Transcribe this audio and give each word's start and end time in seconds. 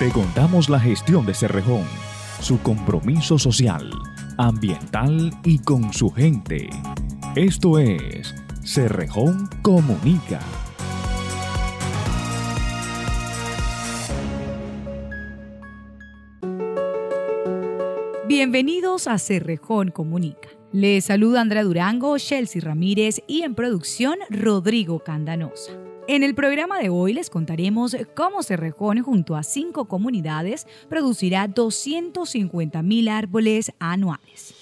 Te 0.00 0.10
contamos 0.12 0.70
la 0.70 0.80
gestión 0.80 1.26
de 1.26 1.34
Cerrejón, 1.34 1.84
su 2.40 2.58
compromiso 2.62 3.38
social, 3.38 3.90
ambiental 4.38 5.30
y 5.44 5.58
con 5.58 5.92
su 5.92 6.10
gente. 6.10 6.70
Esto 7.36 7.78
es 7.78 8.34
Cerrejón 8.64 9.46
Comunica. 9.60 10.40
Bienvenidos 18.26 19.06
a 19.06 19.18
Cerrejón 19.18 19.90
Comunica. 19.90 20.48
Les 20.72 21.04
saluda 21.04 21.42
Andrea 21.42 21.62
Durango, 21.62 22.16
Chelsea 22.16 22.62
Ramírez 22.64 23.20
y 23.26 23.42
en 23.42 23.54
producción 23.54 24.16
Rodrigo 24.30 25.00
Candanosa. 25.00 25.89
En 26.08 26.22
el 26.24 26.34
programa 26.34 26.78
de 26.78 26.88
hoy 26.88 27.12
les 27.12 27.30
contaremos 27.30 27.96
cómo 28.14 28.42
Cerrejón 28.42 29.02
junto 29.02 29.36
a 29.36 29.42
cinco 29.42 29.84
comunidades 29.86 30.66
producirá 30.88 31.46
250 31.46 32.82
mil 32.82 33.08
árboles 33.08 33.72
anuales. 33.78 34.54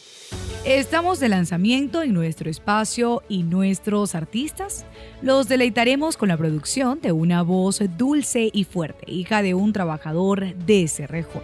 Estamos 0.67 1.21
de 1.21 1.31
lanzamiento 1.31 2.03
en 2.03 2.13
nuestro 2.13 2.51
espacio 2.51 3.23
y 3.29 3.45
nuestros 3.45 4.15
artistas 4.15 4.85
los 5.23 5.49
deleitaremos 5.49 6.19
con 6.19 6.29
la 6.29 6.37
producción 6.37 7.01
de 7.01 7.13
una 7.13 7.43
voz 7.43 7.81
dulce 7.97 8.51
y 8.53 8.65
fuerte, 8.65 9.11
hija 9.11 9.41
de 9.41 9.55
un 9.55 9.73
trabajador 9.73 10.55
de 10.55 10.87
Cerrejón. 10.89 11.43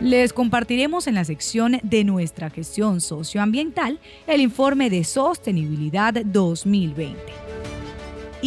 Les 0.00 0.32
compartiremos 0.32 1.06
en 1.06 1.14
la 1.14 1.24
sección 1.24 1.80
de 1.82 2.04
nuestra 2.04 2.50
gestión 2.50 3.00
socioambiental 3.00 3.98
el 4.26 4.42
informe 4.42 4.90
de 4.90 5.02
sostenibilidad 5.02 6.12
2020. 6.12 7.45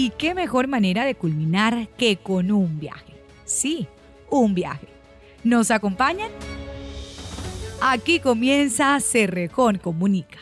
Y 0.02 0.12
qué 0.12 0.34
mejor 0.34 0.70
manera 0.70 1.04
de 1.04 1.14
culminar 1.14 1.90
que 1.98 2.16
con 2.16 2.52
un 2.54 2.80
viaje. 2.80 3.22
Sí, 3.44 3.86
un 4.30 4.56
viaje. 4.56 4.88
¿Nos 5.44 5.72
acompañan? 5.72 6.32
Aquí 7.82 8.22
comienza 8.22 8.98
Cerrejón 9.02 9.78
Comunica. 9.78 10.40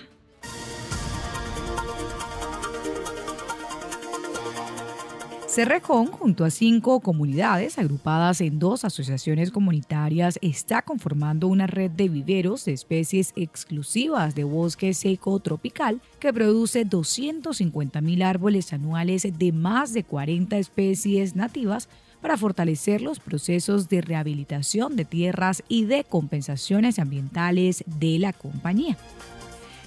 Cerrejón, 5.58 6.06
junto 6.12 6.46
a 6.46 6.52
cinco 6.52 7.00
comunidades 7.00 7.80
agrupadas 7.80 8.42
en 8.42 8.60
dos 8.60 8.86
asociaciones 8.86 9.50
comunitarias, 9.50 10.38
está 10.44 10.84
conformando 10.84 11.48
una 11.48 11.66
red 11.66 11.90
de 11.90 12.10
viveros 12.10 12.66
de 12.66 12.74
especies 12.74 13.34
exclusivas 13.36 14.36
de 14.36 14.44
bosque 14.44 14.94
seco 14.94 15.40
tropical 15.40 16.00
que 16.20 16.32
produce 16.32 16.86
250 16.86 18.02
mil 18.02 18.22
árboles 18.22 18.72
anuales 18.72 19.28
de 19.36 19.52
más 19.52 19.94
de 19.94 20.04
40 20.04 20.60
especies 20.60 21.36
nativas 21.36 21.90
para 22.22 22.38
fortalecer 22.38 23.02
los 23.02 23.20
procesos 23.20 23.90
de 23.90 24.02
rehabilitación 24.02 24.96
de 24.96 25.06
tierras 25.06 25.64
y 25.68 25.86
de 25.86 26.04
compensaciones 26.04 27.00
ambientales 27.00 27.84
de 27.88 28.20
la 28.20 28.32
compañía. 28.32 28.96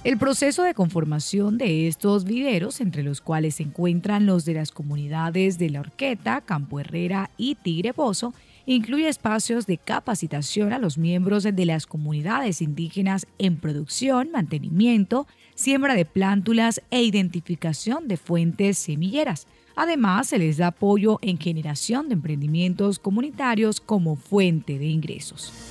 El 0.03 0.17
proceso 0.17 0.63
de 0.63 0.73
conformación 0.73 1.59
de 1.59 1.87
estos 1.87 2.23
viveros, 2.23 2.81
entre 2.81 3.03
los 3.03 3.21
cuales 3.21 3.55
se 3.55 3.63
encuentran 3.63 4.25
los 4.25 4.45
de 4.45 4.55
las 4.55 4.71
comunidades 4.71 5.59
de 5.59 5.69
La 5.69 5.81
Orqueta, 5.81 6.41
Campo 6.41 6.79
Herrera 6.79 7.29
y 7.37 7.53
Tigre 7.53 7.93
Pozo, 7.93 8.33
incluye 8.65 9.07
espacios 9.07 9.67
de 9.67 9.77
capacitación 9.77 10.73
a 10.73 10.79
los 10.79 10.97
miembros 10.97 11.43
de 11.43 11.65
las 11.67 11.85
comunidades 11.85 12.63
indígenas 12.63 13.27
en 13.37 13.57
producción, 13.57 14.31
mantenimiento, 14.31 15.27
siembra 15.53 15.93
de 15.93 16.05
plántulas 16.05 16.81
e 16.89 17.03
identificación 17.03 18.07
de 18.07 18.17
fuentes 18.17 18.79
semilleras. 18.79 19.45
Además, 19.75 20.29
se 20.29 20.39
les 20.39 20.57
da 20.57 20.67
apoyo 20.67 21.19
en 21.21 21.37
generación 21.37 22.09
de 22.09 22.15
emprendimientos 22.15 22.97
comunitarios 22.97 23.79
como 23.79 24.15
fuente 24.15 24.79
de 24.79 24.87
ingresos. 24.87 25.70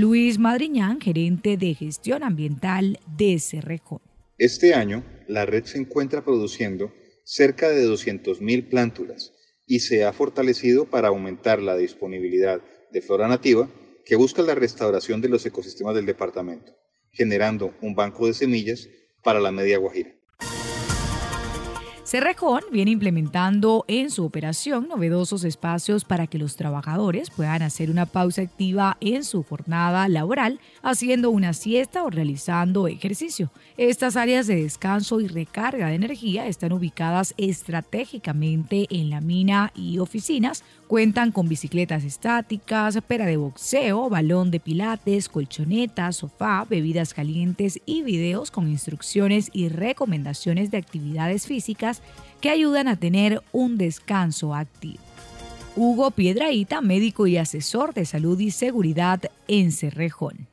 Luis 0.00 0.38
Madriñán, 0.38 0.98
gerente 0.98 1.58
de 1.58 1.74
gestión 1.74 2.22
ambiental 2.22 2.98
de 3.18 3.38
Cerrejón. 3.38 4.00
Este 4.38 4.72
año, 4.72 5.04
la 5.28 5.44
red 5.44 5.64
se 5.66 5.76
encuentra 5.76 6.24
produciendo 6.24 6.90
cerca 7.22 7.68
de 7.68 7.86
200.000 7.86 8.70
plántulas 8.70 9.34
y 9.66 9.80
se 9.80 10.06
ha 10.06 10.14
fortalecido 10.14 10.86
para 10.86 11.08
aumentar 11.08 11.60
la 11.60 11.76
disponibilidad 11.76 12.62
de 12.90 13.02
flora 13.02 13.28
nativa 13.28 13.68
que 14.06 14.16
busca 14.16 14.40
la 14.40 14.54
restauración 14.54 15.20
de 15.20 15.28
los 15.28 15.44
ecosistemas 15.44 15.94
del 15.94 16.06
departamento, 16.06 16.72
generando 17.10 17.74
un 17.82 17.94
banco 17.94 18.26
de 18.26 18.32
semillas 18.32 18.88
para 19.22 19.38
la 19.38 19.52
media 19.52 19.76
Guajira. 19.76 20.14
Cerrejón 22.10 22.62
viene 22.72 22.90
implementando 22.90 23.84
en 23.86 24.10
su 24.10 24.24
operación 24.24 24.88
novedosos 24.88 25.44
espacios 25.44 26.04
para 26.04 26.26
que 26.26 26.38
los 26.38 26.56
trabajadores 26.56 27.30
puedan 27.30 27.62
hacer 27.62 27.88
una 27.88 28.04
pausa 28.04 28.42
activa 28.42 28.96
en 29.00 29.22
su 29.22 29.44
jornada 29.44 30.08
laboral, 30.08 30.58
haciendo 30.82 31.30
una 31.30 31.52
siesta 31.52 32.02
o 32.02 32.10
realizando 32.10 32.88
ejercicio. 32.88 33.52
Estas 33.76 34.16
áreas 34.16 34.48
de 34.48 34.60
descanso 34.60 35.20
y 35.20 35.28
recarga 35.28 35.86
de 35.86 35.94
energía 35.94 36.48
están 36.48 36.72
ubicadas 36.72 37.32
estratégicamente 37.36 38.88
en 38.90 39.08
la 39.08 39.20
mina 39.20 39.70
y 39.76 40.00
oficinas, 40.00 40.64
cuentan 40.88 41.30
con 41.30 41.48
bicicletas 41.48 42.02
estáticas, 42.02 42.98
pera 43.06 43.26
de 43.26 43.36
boxeo, 43.36 44.10
balón 44.10 44.50
de 44.50 44.58
pilates, 44.58 45.28
colchonetas, 45.28 46.16
sofá, 46.16 46.66
bebidas 46.68 47.14
calientes 47.14 47.80
y 47.86 48.02
videos 48.02 48.50
con 48.50 48.68
instrucciones 48.68 49.48
y 49.52 49.68
recomendaciones 49.68 50.72
de 50.72 50.78
actividades 50.78 51.46
físicas 51.46 51.99
que 52.40 52.50
ayudan 52.50 52.88
a 52.88 52.96
tener 52.96 53.42
un 53.52 53.76
descanso 53.76 54.54
activo. 54.54 55.02
Hugo 55.76 56.10
Piedraíta, 56.10 56.80
médico 56.80 57.26
y 57.26 57.36
asesor 57.36 57.94
de 57.94 58.04
salud 58.04 58.38
y 58.40 58.50
seguridad 58.50 59.22
en 59.46 59.72
Cerrejón. 59.72 60.48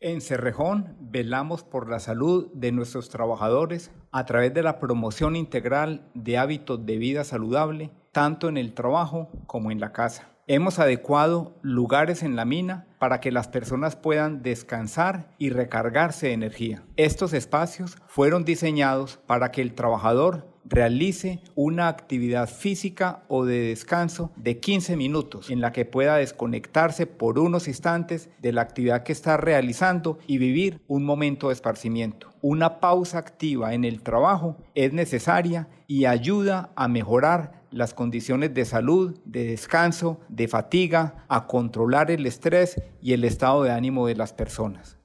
En 0.00 0.20
Cerrejón 0.20 0.96
velamos 1.00 1.62
por 1.62 1.88
la 1.88 2.00
salud 2.00 2.48
de 2.54 2.72
nuestros 2.72 3.08
trabajadores 3.08 3.90
a 4.12 4.24
través 4.26 4.52
de 4.54 4.62
la 4.62 4.78
promoción 4.78 5.36
integral 5.36 6.08
de 6.14 6.38
hábitos 6.38 6.84
de 6.86 6.98
vida 6.98 7.24
saludable, 7.24 7.90
tanto 8.12 8.48
en 8.48 8.56
el 8.56 8.72
trabajo 8.74 9.30
como 9.46 9.70
en 9.70 9.80
la 9.80 9.92
casa. 9.92 10.28
Hemos 10.46 10.78
adecuado 10.78 11.54
lugares 11.62 12.22
en 12.22 12.34
la 12.34 12.44
mina 12.44 12.86
para 12.98 13.20
que 13.20 13.30
las 13.30 13.46
personas 13.48 13.94
puedan 13.94 14.42
descansar 14.42 15.30
y 15.38 15.50
recargarse 15.50 16.26
de 16.26 16.32
energía. 16.32 16.82
Estos 16.96 17.32
espacios 17.32 17.96
fueron 18.08 18.44
diseñados 18.44 19.18
para 19.26 19.52
que 19.52 19.62
el 19.62 19.74
trabajador 19.74 20.49
realice 20.64 21.40
una 21.54 21.88
actividad 21.88 22.48
física 22.48 23.22
o 23.28 23.44
de 23.44 23.68
descanso 23.68 24.30
de 24.36 24.58
15 24.60 24.96
minutos 24.96 25.50
en 25.50 25.60
la 25.60 25.72
que 25.72 25.84
pueda 25.84 26.16
desconectarse 26.16 27.06
por 27.06 27.38
unos 27.38 27.68
instantes 27.68 28.30
de 28.40 28.52
la 28.52 28.62
actividad 28.62 29.02
que 29.02 29.12
está 29.12 29.36
realizando 29.36 30.18
y 30.26 30.38
vivir 30.38 30.80
un 30.88 31.04
momento 31.04 31.48
de 31.48 31.54
esparcimiento. 31.54 32.30
Una 32.42 32.80
pausa 32.80 33.18
activa 33.18 33.74
en 33.74 33.84
el 33.84 34.02
trabajo 34.02 34.56
es 34.74 34.92
necesaria 34.92 35.68
y 35.86 36.04
ayuda 36.04 36.70
a 36.76 36.88
mejorar 36.88 37.60
las 37.70 37.94
condiciones 37.94 38.52
de 38.54 38.64
salud, 38.64 39.18
de 39.24 39.44
descanso, 39.44 40.20
de 40.28 40.48
fatiga, 40.48 41.24
a 41.28 41.46
controlar 41.46 42.10
el 42.10 42.26
estrés 42.26 42.82
y 43.00 43.12
el 43.12 43.24
estado 43.24 43.62
de 43.62 43.70
ánimo 43.70 44.06
de 44.06 44.16
las 44.16 44.32
personas 44.32 44.99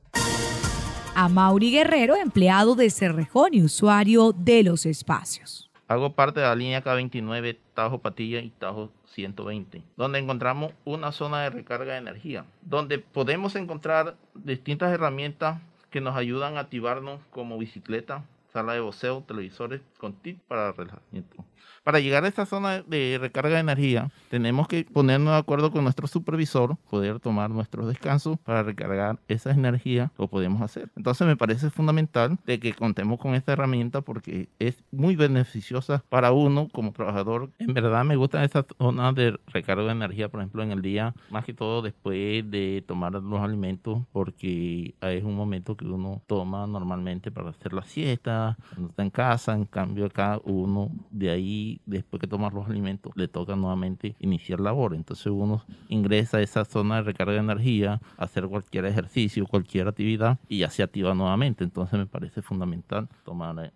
a 1.16 1.30
Mauri 1.30 1.72
Guerrero, 1.72 2.16
empleado 2.16 2.76
de 2.76 2.90
Cerrejón 2.90 3.54
y 3.54 3.64
usuario 3.64 4.34
de 4.34 4.64
los 4.64 4.86
espacios. 4.86 5.72
Hago 5.88 6.14
parte 6.14 6.42
de 6.42 6.46
la 6.46 6.56
línea 6.56 6.84
K29 6.84 7.58
Tajo 7.74 8.00
Patilla 8.00 8.40
y 8.40 8.50
Tajo 8.50 8.92
120, 9.14 9.82
donde 9.96 10.20
encontramos 10.20 10.74
una 10.84 11.14
zona 11.14 11.44
de 11.44 11.52
recarga 11.52 11.94
de 11.94 12.00
energía, 12.00 12.46
donde 12.62 13.00
podemos 13.00 13.56
encontrar 13.56 14.18
distintas 14.34 14.92
herramientas 14.92 15.62
que 15.90 16.02
nos 16.02 16.18
ayudan 16.18 16.58
a 16.58 16.62
activarnos 16.62 17.22
como 17.30 17.58
bicicleta, 17.58 18.26
sala 18.52 18.74
de 18.74 18.82
voceo, 18.82 19.24
televisores 19.26 19.82
con 19.98 20.14
tips 20.14 20.42
para 20.48 20.74
relajamiento. 20.74 21.46
Para 21.86 22.00
llegar 22.00 22.26
a 22.26 22.28
esta 22.28 22.48
zona 22.48 22.82
de 22.82 23.20
recarga 23.22 23.54
de 23.54 23.60
energía, 23.60 24.10
tenemos 24.32 24.68
que 24.68 24.86
ponernos 24.86 25.34
de 25.34 25.38
acuerdo 25.38 25.72
con 25.72 25.84
nuestro 25.84 26.08
supervisor, 26.08 26.78
poder 26.90 27.20
tomar 27.20 27.52
nuestros 27.52 27.88
descansos 27.88 28.40
para 28.40 28.64
recargar 28.64 29.20
esa 29.28 29.52
energía, 29.52 30.12
lo 30.18 30.28
podemos 30.28 30.64
hacer. 30.64 30.90
Entonces 30.96 31.28
me 31.28 31.38
parece 31.38 31.70
fundamental 31.70 32.40
de 32.48 32.60
que 32.60 32.74
contemos 32.74 33.20
con 33.20 33.36
esta 33.36 33.54
herramienta 33.54 34.02
porque 34.02 34.50
es 34.58 34.84
muy 34.92 35.16
beneficiosa 35.16 36.04
para 36.10 36.32
uno 36.32 36.70
como 36.74 36.92
trabajador. 36.92 37.52
En 37.60 37.76
verdad 37.76 38.04
me 38.04 38.16
gustan 38.16 38.42
esas 38.42 38.66
zonas 38.80 39.14
de 39.14 39.38
recarga 39.46 39.84
de 39.84 39.92
energía, 39.92 40.28
por 40.28 40.40
ejemplo, 40.40 40.64
en 40.64 40.72
el 40.72 40.82
día, 40.82 41.14
más 41.30 41.46
que 41.46 41.54
todo 41.54 41.84
después 41.84 42.50
de 42.50 42.84
tomar 42.88 43.14
los 43.14 43.40
alimentos, 43.42 44.02
porque 44.12 44.96
es 45.02 45.24
un 45.24 45.36
momento 45.36 45.78
que 45.78 45.86
uno 45.86 46.24
toma 46.26 46.66
normalmente 46.66 47.30
para 47.30 47.52
hacer 47.52 47.74
la 47.74 47.84
siesta, 47.84 48.58
cuando 48.70 48.90
está 48.90 49.04
en 49.04 49.12
casa, 49.12 49.54
en 49.54 49.66
cambio 49.66 50.08
acá 50.08 50.42
uno 50.46 50.90
de 51.12 51.30
ahí 51.30 51.75
después 51.86 52.20
que 52.22 52.28
tomar 52.28 52.54
los 52.54 52.68
alimentos 52.68 53.12
le 53.16 53.28
toca 53.28 53.56
nuevamente 53.56 54.16
iniciar 54.20 54.60
labor. 54.60 54.96
Entonces 54.96 55.28
uno 55.28 55.64
ingresa 55.90 56.38
a 56.38 56.42
esa 56.42 56.66
zona 56.66 56.98
de 56.98 57.04
recarga 57.04 57.34
de 57.34 57.40
energía, 57.40 58.02
hacer 58.18 58.48
cualquier 58.48 58.86
ejercicio, 58.86 59.46
cualquier 59.46 59.88
actividad 59.88 60.40
y 60.48 60.60
ya 60.60 60.70
se 60.70 60.84
activa 60.84 61.14
nuevamente. 61.14 61.64
Entonces 61.64 62.00
me 62.00 62.06
parece 62.06 62.42
fundamental 62.42 63.10
tomar 63.24 63.60
a 63.60 63.72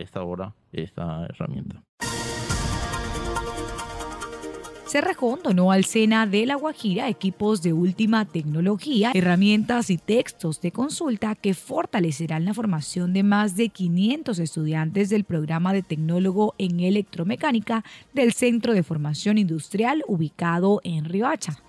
esta 0.00 0.22
hora 0.22 0.54
esta 0.72 1.26
herramienta. 1.26 1.82
Cerrejón 4.88 5.40
donó 5.44 5.70
al 5.70 5.84
SENA 5.84 6.26
de 6.26 6.46
La 6.46 6.54
Guajira 6.54 7.10
equipos 7.10 7.60
de 7.60 7.74
última 7.74 8.24
tecnología, 8.24 9.10
herramientas 9.12 9.90
y 9.90 9.98
textos 9.98 10.62
de 10.62 10.72
consulta 10.72 11.34
que 11.34 11.52
fortalecerán 11.52 12.46
la 12.46 12.54
formación 12.54 13.12
de 13.12 13.22
más 13.22 13.54
de 13.54 13.68
500 13.68 14.38
estudiantes 14.38 15.10
del 15.10 15.24
programa 15.24 15.74
de 15.74 15.82
tecnólogo 15.82 16.54
en 16.56 16.80
electromecánica 16.80 17.84
del 18.14 18.32
Centro 18.32 18.72
de 18.72 18.82
Formación 18.82 19.36
Industrial 19.36 20.02
ubicado 20.06 20.80
en 20.84 21.04
Riohacha. 21.04 21.62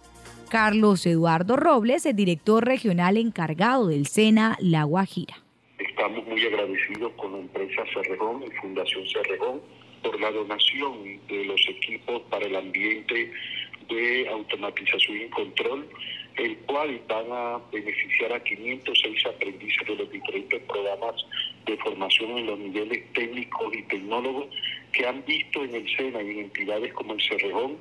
Carlos 0.49 1.05
Eduardo 1.05 1.57
Robles, 1.57 2.05
el 2.05 2.15
director 2.15 2.63
regional 2.63 3.17
encargado 3.17 3.87
del 3.87 4.07
SENA 4.07 4.55
La 4.61 4.85
Guajira. 4.85 5.35
Estamos 5.77 6.25
muy 6.25 6.41
agradecidos 6.45 7.11
con 7.17 7.33
la 7.33 7.39
empresa 7.39 7.81
Cerrejón 7.93 8.43
y 8.43 8.51
Fundación 8.61 9.03
Cerrejón 9.13 9.59
por 10.01 10.19
la 10.19 10.31
donación 10.31 11.19
de 11.27 11.45
los 11.45 11.61
equipos 11.67 12.21
para 12.29 12.45
el 12.45 12.55
ambiente 12.55 13.31
de 13.89 14.27
automatización 14.29 15.21
y 15.21 15.29
control, 15.29 15.89
el 16.37 16.57
cual 16.59 17.01
van 17.07 17.25
a 17.31 17.59
beneficiar 17.71 18.33
a 18.33 18.43
506 18.43 19.25
aprendices 19.25 19.87
de 19.87 19.95
los 19.95 20.11
diferentes 20.11 20.61
programas 20.63 21.25
de 21.65 21.77
formación 21.77 22.37
en 22.37 22.45
los 22.45 22.59
niveles 22.59 23.11
técnicos 23.13 23.75
y 23.75 23.83
tecnólogos 23.83 24.47
que 24.93 25.05
han 25.05 25.23
visto 25.25 25.63
en 25.63 25.75
el 25.75 25.97
SENA 25.97 26.21
y 26.21 26.31
en 26.31 26.39
entidades 26.39 26.93
como 26.93 27.13
el 27.13 27.21
Cerrejón 27.21 27.77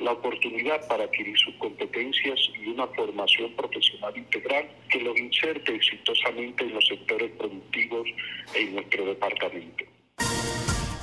la 0.00 0.12
oportunidad 0.12 0.86
para 0.88 1.04
adquirir 1.04 1.36
sus 1.38 1.54
competencias 1.56 2.38
y 2.60 2.68
una 2.68 2.86
formación 2.88 3.52
profesional 3.54 4.16
integral 4.16 4.68
que 4.90 5.00
los 5.00 5.18
inserte 5.18 5.74
exitosamente 5.74 6.64
en 6.64 6.74
los 6.74 6.86
sectores 6.86 7.30
productivos 7.32 8.08
en 8.54 8.74
nuestro 8.74 9.06
departamento. 9.06 9.84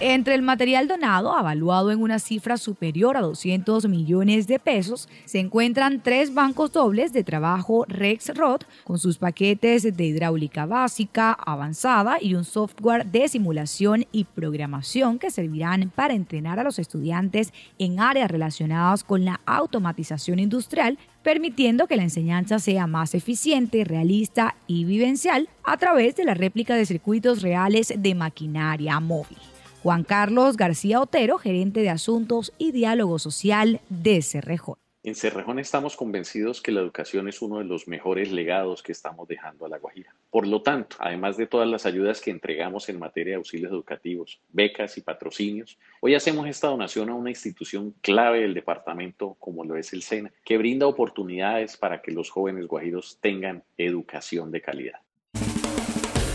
Entre 0.02 0.36
el 0.36 0.42
material 0.42 0.90
donado, 0.90 1.34
avaluado 1.34 1.90
en 1.90 2.02
una 2.02 2.20
cifra 2.20 2.58
superior 2.58 3.16
a 3.16 3.22
200 3.22 3.88
millones 3.88 4.46
de 4.46 4.60
pesos, 4.60 5.08
se 5.24 5.40
encuentran 5.40 6.02
tres 6.04 6.34
bancos 6.34 6.74
dobles 6.74 7.14
de 7.14 7.24
trabajo 7.24 7.86
Rex-Rod 7.88 8.64
con 8.84 9.00
sus 9.00 9.18
paquetes 9.18 9.84
de 9.96 10.04
hidráulica 10.04 10.66
básica, 10.66 11.32
avanzada 11.32 12.18
y 12.20 12.36
un 12.36 12.44
software 12.44 13.06
de 13.06 13.30
simulación 13.30 14.06
y 14.12 14.26
programación 14.26 15.18
que 15.18 15.32
servirán 15.32 15.90
para 15.96 16.14
entrenar 16.14 16.60
a 16.60 16.66
los 16.66 16.78
estudiantes 16.78 17.54
en 17.80 18.02
áreas 18.02 18.30
relacionadas 18.30 19.06
con 19.06 19.24
la 19.24 19.40
automatización 19.46 20.40
industrial 20.40 21.00
permitiendo 21.24 21.88
que 21.88 21.96
la 21.96 22.04
enseñanza 22.04 22.60
sea 22.60 22.86
más 22.86 23.16
eficiente, 23.16 23.86
realista 23.86 24.58
y 24.68 24.84
vivencial 24.84 25.48
a 25.64 25.78
través 25.78 26.18
de 26.18 26.26
la 26.26 26.34
réplica 26.34 26.76
de 26.76 26.86
circuitos 26.86 27.42
reales 27.42 27.94
de 27.96 28.14
maquinaria 28.14 29.00
móvil. 29.00 29.38
Juan 29.86 30.04
Carlos 30.04 30.58
García 30.58 31.00
Otero, 31.00 31.38
gerente 31.38 31.82
de 31.82 31.92
Asuntos 31.92 32.54
y 32.58 32.72
Diálogo 32.72 33.20
Social 33.20 33.82
de 33.90 34.24
Cerrejón. 34.24 34.78
En 35.04 35.14
Cerrejón 35.14 35.60
estamos 35.60 35.96
convencidos 35.96 36.60
que 36.60 36.72
la 36.72 36.80
educación 36.80 37.28
es 37.28 37.40
uno 37.44 37.60
de 37.60 37.66
los 37.66 37.88
mejores 37.88 38.32
legados 38.32 38.82
que 38.82 38.92
estamos 38.92 39.28
dejando 39.28 39.64
a 39.64 39.70
La 39.70 39.78
Guajira. 39.78 40.16
Por 40.32 40.48
lo 40.48 40.64
tanto, 40.64 40.96
además 41.00 41.38
de 41.38 41.46
todas 41.46 41.70
las 41.70 41.86
ayudas 41.86 42.20
que 42.20 42.32
entregamos 42.32 42.90
en 42.90 42.98
materia 42.98 43.34
de 43.34 43.38
auxilios 43.38 43.72
educativos, 43.72 44.40
becas 44.50 44.98
y 44.98 45.02
patrocinios, 45.02 45.78
hoy 46.02 46.16
hacemos 46.16 46.48
esta 46.48 46.68
donación 46.68 47.12
a 47.12 47.14
una 47.14 47.30
institución 47.30 47.94
clave 48.02 48.42
del 48.42 48.56
departamento 48.56 49.36
como 49.38 49.66
lo 49.66 49.78
es 49.78 49.94
el 49.94 50.02
SENA, 50.02 50.32
que 50.44 50.58
brinda 50.58 50.88
oportunidades 50.88 51.78
para 51.78 52.02
que 52.02 52.12
los 52.12 52.32
jóvenes 52.32 52.66
guajiros 52.66 53.20
tengan 53.22 53.62
educación 53.78 54.50
de 54.50 54.62
calidad. 54.62 55.00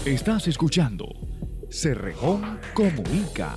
Estás 0.07 0.47
escuchando 0.47 1.30
Cerrejón 1.71 2.59
Comunica. 2.75 3.55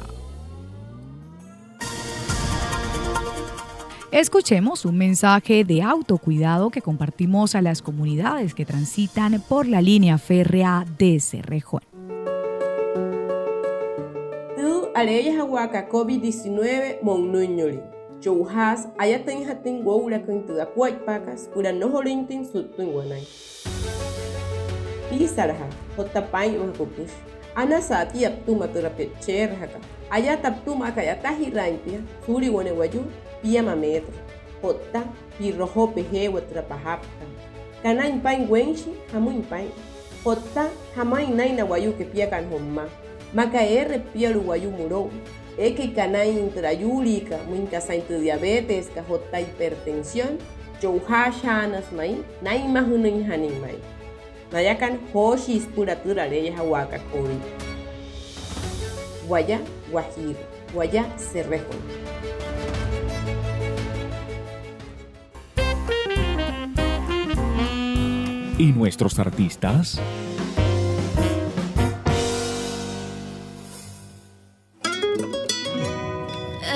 Escuchemos 4.11 4.85
un 4.85 4.99
mensaje 4.99 5.63
de 5.63 5.81
autocuidado 5.81 6.69
que 6.69 6.83
compartimos 6.83 7.55
a 7.55 7.63
las 7.63 7.81
comunidades 7.81 8.53
que 8.53 8.65
transitan 8.65 9.41
por 9.49 9.65
la 9.65 9.81
línea 9.81 10.19
férrea 10.19 10.85
de 10.99 11.19
Cerrejón. 11.19 11.81
Tu 14.55 14.87
aleyas 14.93 15.39
aguaca 15.39 15.89
COVID-19 15.89 17.01
monnuñoli. 17.01 17.79
Chouhas 18.19 18.89
ayatin 18.99 19.49
hatin 19.49 19.83
wowla 19.83 20.23
kan 20.23 20.45
tu 20.45 20.61
akwaj 20.61 21.03
pakas 21.03 21.49
pura 21.51 21.73
noholintin 21.73 22.45
sutun 22.45 22.93
wanay. 22.93 23.25
Pisarha, 25.09 25.67
hotapain 25.97 26.59
uhakupush. 26.61 27.33
Ana 27.55 27.81
sati 27.81 28.25
ap 28.25 28.45
tu 28.45 28.55
matura 28.57 28.89
pecher 28.89 29.53
haka 29.61 29.77
aya 30.09 30.37
tap 30.37 30.65
tu 30.65 30.73
maka 30.75 31.05
ya 31.05 31.15
tahi 31.15 31.53
rampia 31.53 32.01
suri 32.25 32.49
wone 32.49 32.71
waju 32.73 33.05
pia 33.41 33.61
ma 33.61 33.75
metra 33.77 34.13
hotta 34.61 35.05
pi 35.37 35.51
roho 35.53 35.87
pe 35.93 36.01
he 36.11 36.27
watra 36.27 36.65
pahapta 36.65 37.25
kana 37.83 38.09
impai 38.09 38.45
wenshi 38.49 38.93
hamu 39.13 39.31
impai 39.31 39.69
hotta 40.25 40.69
hamai 40.95 41.29
nai 41.29 41.51
na 41.53 41.65
wayu 41.65 41.93
ke 41.93 42.09
pia 42.09 42.25
kan 42.27 42.49
homma 42.49 42.89
maka 43.33 43.61
erre 43.61 43.99
pia 44.13 44.33
lu 44.33 44.49
wayu 44.49 44.71
muro 44.73 45.11
eke 45.57 45.93
kana 45.93 46.25
intrayúrica 46.25 47.37
muinka 47.49 47.81
sainte 47.81 48.17
diabetes 48.17 48.89
ka 48.95 49.01
hotta 49.05 49.37
hipertensión 49.45 50.41
chouha 50.81 51.29
shanas 51.29 51.85
mai 51.93 52.17
Nayakan 54.53 54.99
Hoshis 55.11 55.65
Puratura 55.65 56.29
Leyes 56.29 56.53
Ahuaca 56.53 57.01
Cori. 57.09 57.41
Guaya 59.27 59.59
Guajir. 59.89 60.37
Guaya 60.71 61.09
Cerrejo. 61.17 61.73
¿Y 68.59 68.71
nuestros 68.73 69.17
artistas? 69.17 69.99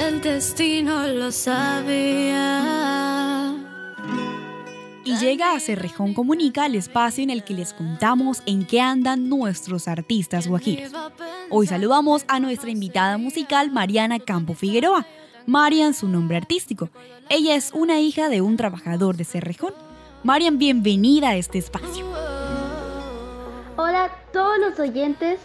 El 0.02 0.20
destino 0.22 1.08
lo 1.10 1.32
sabía 1.32 2.87
llega 5.20 5.54
a 5.54 5.60
Cerrejón 5.60 6.14
Comunica, 6.14 6.66
el 6.66 6.76
espacio 6.76 7.24
en 7.24 7.30
el 7.30 7.44
que 7.44 7.54
les 7.54 7.74
contamos 7.74 8.42
en 8.46 8.66
qué 8.66 8.82
andan 8.82 9.30
nuestros 9.30 9.88
artistas 9.88 10.48
guajiros. 10.48 10.92
Hoy 11.50 11.68
saludamos 11.68 12.24
a 12.28 12.40
nuestra 12.40 12.70
invitada 12.70 13.18
musical 13.18 13.72
Mariana 13.72 14.20
Campo 14.20 14.54
Figueroa. 14.54 15.06
Marian, 15.46 15.94
su 15.94 16.08
nombre 16.08 16.38
artístico. 16.38 16.90
Ella 17.30 17.56
es 17.56 17.72
una 17.74 18.00
hija 18.00 18.30
de 18.30 18.42
un 18.42 18.58
trabajador 18.58 19.16
de 19.16 19.24
Cerrejón. 19.24 19.74
Marian, 20.24 20.58
bienvenida 20.58 21.30
a 21.30 21.36
este 21.38 21.58
espacio. 21.58 22.06
Hola 23.78 24.06
a 24.06 24.32
todos 24.34 24.60
los 24.60 24.80
oyentes 24.80 25.40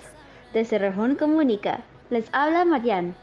de 0.53 0.65
Cerrejón 0.65 1.15
Comunica. 1.15 1.83
Les 2.11 2.27
habla 2.33 2.65
Marian. 2.65 3.15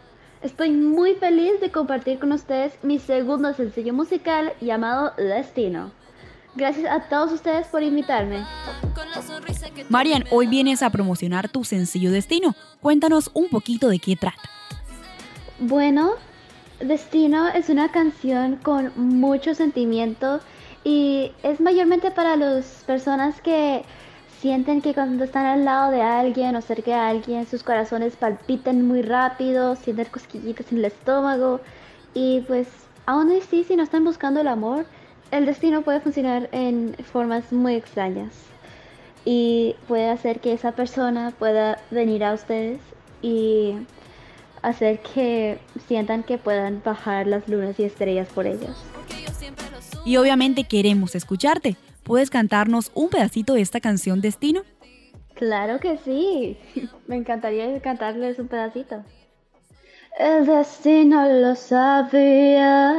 Estoy 0.41 0.71
muy 0.71 1.15
feliz 1.15 1.59
de 1.59 1.69
compartir 1.69 2.17
con 2.17 2.31
ustedes 2.31 2.73
mi 2.81 2.97
segundo 2.97 3.53
sencillo 3.53 3.93
musical 3.93 4.53
llamado 4.61 5.11
Destino. 5.17 5.98
Gracias 6.55 6.91
a 6.91 7.01
todos 7.01 7.31
ustedes 7.31 7.67
por 7.67 7.83
invitarme. 7.83 8.43
Marian, 9.89 10.25
hoy 10.31 10.47
vienes 10.47 10.81
a 10.81 10.89
promocionar 10.89 11.49
tu 11.49 11.63
sencillo 11.63 12.11
Destino. 12.11 12.55
Cuéntanos 12.81 13.29
un 13.33 13.49
poquito 13.49 13.87
de 13.89 13.99
qué 13.99 14.15
trata. 14.15 14.41
Bueno, 15.59 16.13
Destino 16.79 17.47
es 17.49 17.69
una 17.69 17.91
canción 17.91 18.57
con 18.57 18.91
mucho 18.95 19.53
sentimiento 19.53 20.39
y 20.83 21.31
es 21.43 21.59
mayormente 21.59 22.09
para 22.11 22.35
las 22.35 22.83
personas 22.87 23.41
que 23.41 23.83
sienten 24.39 24.81
que 24.81 24.93
cuando 24.93 25.25
están 25.25 25.45
al 25.45 25.65
lado 25.65 25.91
de 25.91 26.01
alguien 26.01 26.55
o 26.55 26.61
cerca 26.61 26.91
de 26.91 26.97
alguien, 26.97 27.45
sus 27.45 27.63
corazones 27.63 28.15
palpitan 28.15 28.87
muy 28.87 29.01
rápido, 29.01 29.75
sienten 29.75 30.05
cosquillitas 30.05 30.71
en 30.71 30.79
el 30.79 30.85
estómago 30.85 31.59
y 32.13 32.41
pues 32.47 32.67
aún 33.05 33.31
así 33.33 33.65
si 33.65 33.75
no 33.75 33.83
están 33.83 34.05
buscando 34.05 34.39
el 34.39 34.47
amor, 34.47 34.85
el 35.31 35.45
destino 35.45 35.81
puede 35.81 35.99
funcionar 35.99 36.49
en 36.51 36.95
formas 37.11 37.51
muy 37.51 37.75
extrañas 37.75 38.33
y 39.25 39.75
puede 39.87 40.09
hacer 40.09 40.39
que 40.39 40.53
esa 40.53 40.71
persona 40.71 41.31
pueda 41.37 41.79
venir 41.91 42.23
a 42.23 42.33
ustedes 42.33 42.79
y 43.21 43.75
hacer 44.61 44.99
que 44.99 45.59
sientan 45.87 46.23
que 46.23 46.37
puedan 46.37 46.81
bajar 46.83 47.27
las 47.27 47.47
lunas 47.47 47.79
y 47.79 47.83
estrellas 47.83 48.27
por 48.29 48.47
ellos. 48.47 48.75
Y 50.05 50.17
obviamente 50.17 50.63
queremos 50.63 51.15
escucharte. 51.15 51.77
¿Puedes 52.03 52.29
cantarnos 52.29 52.91
un 52.95 53.09
pedacito 53.09 53.53
de 53.53 53.61
esta 53.61 53.79
canción 53.79 54.21
Destino? 54.21 54.63
Claro 55.35 55.79
que 55.79 55.97
sí. 55.97 56.57
Me 57.07 57.15
encantaría 57.15 57.79
cantarles 57.81 58.39
un 58.39 58.47
pedacito. 58.47 59.03
El 60.17 60.45
destino 60.45 61.29
lo 61.29 61.55
sabía 61.55 62.89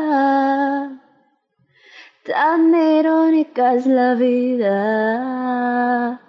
Tan 2.25 2.75
irónica 2.75 3.75
es 3.75 3.87
la 3.87 4.15
vida. 4.15 6.21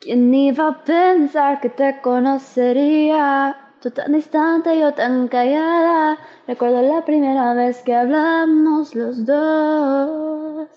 ¿Quién 0.00 0.34
iba 0.34 0.68
a 0.68 0.84
pensar 0.84 1.60
que 1.60 1.68
te 1.68 2.00
conocería 2.00 3.62
Tú 3.82 3.90
tan 3.90 4.12
distante, 4.12 4.78
yo 4.78 4.94
tan 4.94 5.26
callada. 5.26 6.16
Recuerdo 6.46 6.82
la 6.82 7.04
primera 7.04 7.52
vez 7.54 7.82
que 7.82 7.92
hablamos 7.92 8.94
los 8.94 9.26
dos. 9.26 10.68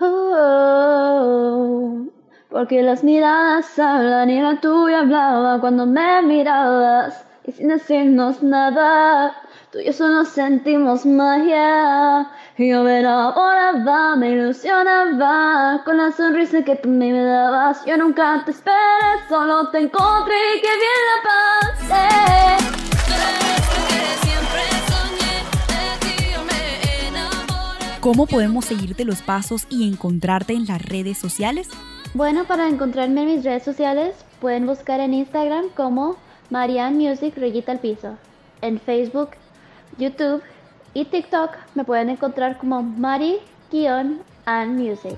Oh, 0.00 2.06
porque 2.50 2.82
las 2.82 3.04
miradas 3.04 3.78
hablan 3.78 4.30
y 4.30 4.42
la 4.42 4.60
tuya 4.60 5.02
hablaba 5.02 5.60
cuando 5.60 5.86
me 5.86 6.22
mirabas 6.22 7.24
y 7.44 7.52
sin 7.52 7.68
decirnos 7.68 8.42
nada. 8.42 9.36
Tú 9.74 9.80
y 9.80 9.86
yo 9.86 9.92
solo 9.92 10.24
sentimos 10.24 11.04
magia. 11.04 12.30
Y 12.56 12.68
yo 12.68 12.84
me 12.84 13.00
enamoraba, 13.00 14.14
me 14.14 14.30
ilusionaba 14.30 15.82
con 15.84 15.96
la 15.96 16.12
sonrisa 16.12 16.62
que 16.62 16.76
tú 16.76 16.88
me 16.88 17.10
dabas. 17.10 17.84
Yo 17.84 17.96
nunca 17.96 18.40
te 18.44 18.52
esperé, 18.52 18.76
solo 19.28 19.70
te 19.70 19.80
encontré 19.80 20.36
y 20.56 20.60
que 20.60 20.68
bien 20.68 21.02
la 21.10 21.18
pasé. 21.88 22.06
¿Cómo 27.98 28.26
podemos 28.26 28.66
seguirte 28.66 29.04
los 29.04 29.22
pasos 29.22 29.66
y 29.70 29.90
encontrarte 29.90 30.52
en 30.52 30.66
las 30.66 30.80
redes 30.82 31.18
sociales? 31.18 31.68
Bueno, 32.12 32.44
para 32.44 32.68
encontrarme 32.68 33.22
en 33.22 33.26
mis 33.26 33.44
redes 33.44 33.64
sociales 33.64 34.14
pueden 34.40 34.66
buscar 34.66 35.00
en 35.00 35.14
Instagram 35.14 35.70
como 35.74 36.14
Marianne 36.50 37.10
Music 37.10 37.34
Rayita 37.36 37.72
al 37.72 37.80
Piso. 37.80 38.16
En 38.62 38.78
Facebook, 38.78 39.30
YouTube 39.98 40.42
y 40.94 41.04
TikTok 41.04 41.50
me 41.74 41.84
pueden 41.84 42.10
encontrar 42.10 42.58
como 42.58 42.82
Mari-and 42.82 44.20
Music. 44.78 45.16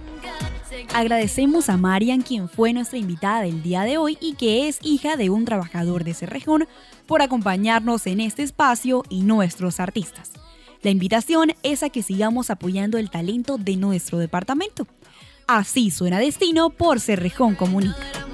Agradecemos 0.94 1.68
a 1.68 1.76
Marian, 1.76 2.22
quien 2.22 2.48
fue 2.48 2.72
nuestra 2.72 2.98
invitada 2.98 3.42
del 3.42 3.62
día 3.62 3.82
de 3.82 3.98
hoy 3.98 4.18
y 4.20 4.34
que 4.34 4.68
es 4.68 4.78
hija 4.82 5.16
de 5.16 5.30
un 5.30 5.44
trabajador 5.44 6.04
de 6.04 6.14
Cerrejón, 6.14 6.66
por 7.06 7.22
acompañarnos 7.22 8.06
en 8.06 8.20
este 8.20 8.42
espacio 8.42 9.04
y 9.08 9.22
nuestros 9.22 9.78
artistas. 9.80 10.32
La 10.82 10.90
invitación 10.90 11.52
es 11.62 11.82
a 11.82 11.90
que 11.90 12.02
sigamos 12.02 12.50
apoyando 12.50 12.98
el 12.98 13.10
talento 13.10 13.58
de 13.58 13.76
nuestro 13.76 14.18
departamento. 14.18 14.86
Así 15.46 15.90
suena 15.90 16.18
Destino 16.18 16.70
por 16.70 17.00
Cerrejón 17.00 17.54
Comunica. 17.54 18.25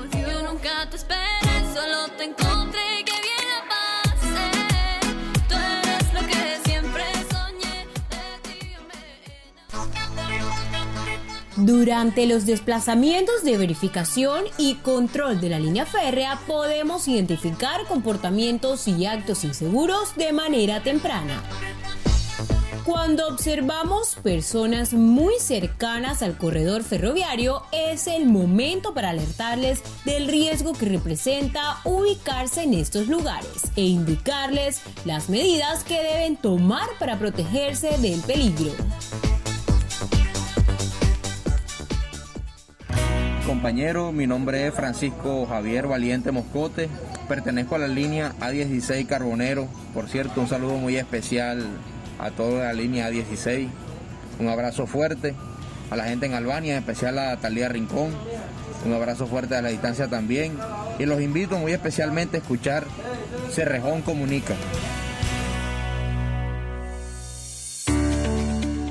Durante 11.63 12.27
los 12.27 12.45
desplazamientos 12.45 13.45
de 13.45 13.57
verificación 13.57 14.43
y 14.59 14.75
control 14.75 15.41
de 15.41 15.49
la 15.49 15.61
línea 15.61 15.87
férrea 15.87 16.41
podemos 16.49 17.07
identificar 17.07 17.87
comportamientos 17.87 18.89
y 18.89 19.07
actos 19.07 19.45
inseguros 19.45 20.17
de 20.17 20.33
manera 20.33 20.83
temprana. 20.83 21.41
Cuando 22.85 23.29
observamos 23.29 24.17
personas 24.25 24.93
muy 24.93 25.35
cercanas 25.39 26.25
al 26.25 26.37
corredor 26.37 26.83
ferroviario, 26.83 27.63
es 27.71 28.09
el 28.09 28.27
momento 28.27 28.93
para 28.93 29.11
alertarles 29.11 29.83
del 30.05 30.27
riesgo 30.27 30.73
que 30.73 30.87
representa 30.87 31.79
ubicarse 31.85 32.65
en 32.65 32.75
estos 32.75 33.07
lugares 33.07 33.71
e 33.77 33.83
indicarles 33.83 34.81
las 35.05 35.29
medidas 35.29 35.85
que 35.85 36.03
deben 36.03 36.35
tomar 36.35 36.89
para 36.99 37.21
protegerse 37.21 37.99
del 37.99 38.21
peligro. 38.23 38.73
Compañero, 43.53 44.13
mi 44.13 44.27
nombre 44.27 44.67
es 44.67 44.73
Francisco 44.73 45.45
Javier 45.45 45.87
Valiente 45.87 46.33
Moscote, 46.33 46.89
pertenezco 47.29 47.75
a 47.75 47.81
la 47.81 47.87
línea 47.87 48.33
A16 48.41 49.07
Carbonero. 49.07 49.69
Por 49.93 50.09
cierto, 50.09 50.41
un 50.41 50.49
saludo 50.49 50.79
muy 50.79 50.97
especial 50.97 51.67
a 52.19 52.31
toda 52.31 52.65
la 52.65 52.73
línea 52.73 53.11
A16. 53.11 53.69
Un 54.41 54.49
abrazo 54.49 54.87
fuerte 54.87 55.35
a 55.91 55.97
la 55.97 56.05
gente 56.05 56.25
en 56.25 56.33
Albania, 56.33 56.73
en 56.73 56.79
especial 56.79 57.19
a 57.19 57.37
Talía 57.37 57.69
Rincón. 57.69 58.13
Un 58.87 58.95
abrazo 58.95 59.27
fuerte 59.27 59.55
a 59.55 59.61
la 59.61 59.69
distancia 59.69 60.09
también. 60.09 60.57
Y 60.99 61.05
los 61.05 61.21
invito 61.21 61.59
muy 61.59 61.73
especialmente 61.73 62.39
a 62.39 62.41
escuchar 62.41 62.85
Cerrejón 63.51 64.01
Comunica. 64.01 64.55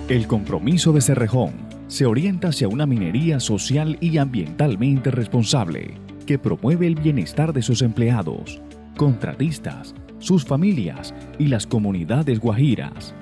El 0.08 0.28
compromiso 0.28 0.94
de 0.94 1.02
Cerrejón 1.02 1.71
se 1.92 2.06
orienta 2.06 2.48
hacia 2.48 2.70
una 2.70 2.86
minería 2.86 3.42
social 3.42 3.98
y 4.00 4.18
ambientalmente 4.18 5.12
responsable 5.12 5.96
que 6.26 6.40
promueve 6.40 6.88
el 6.88 6.96
bienestar 6.96 7.52
de 7.52 7.62
sus 7.62 7.82
empleados, 7.82 8.62
contratistas, 8.96 9.94
sus 10.20 10.46
familias 10.46 11.14
y 11.38 11.48
las 11.48 11.68
comunidades 11.68 12.40
guajiras. 12.40 13.14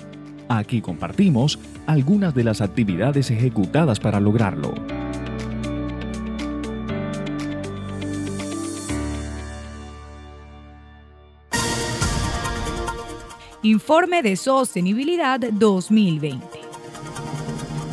Aquí 0.48 0.80
compartimos 0.80 1.58
algunas 1.88 2.32
de 2.32 2.44
las 2.44 2.60
actividades 2.60 3.32
ejecutadas 3.32 3.98
para 3.98 4.20
lograrlo. 4.20 4.72
Informe 13.62 14.22
de 14.22 14.36
Sostenibilidad 14.36 15.40
2020. 15.40 16.59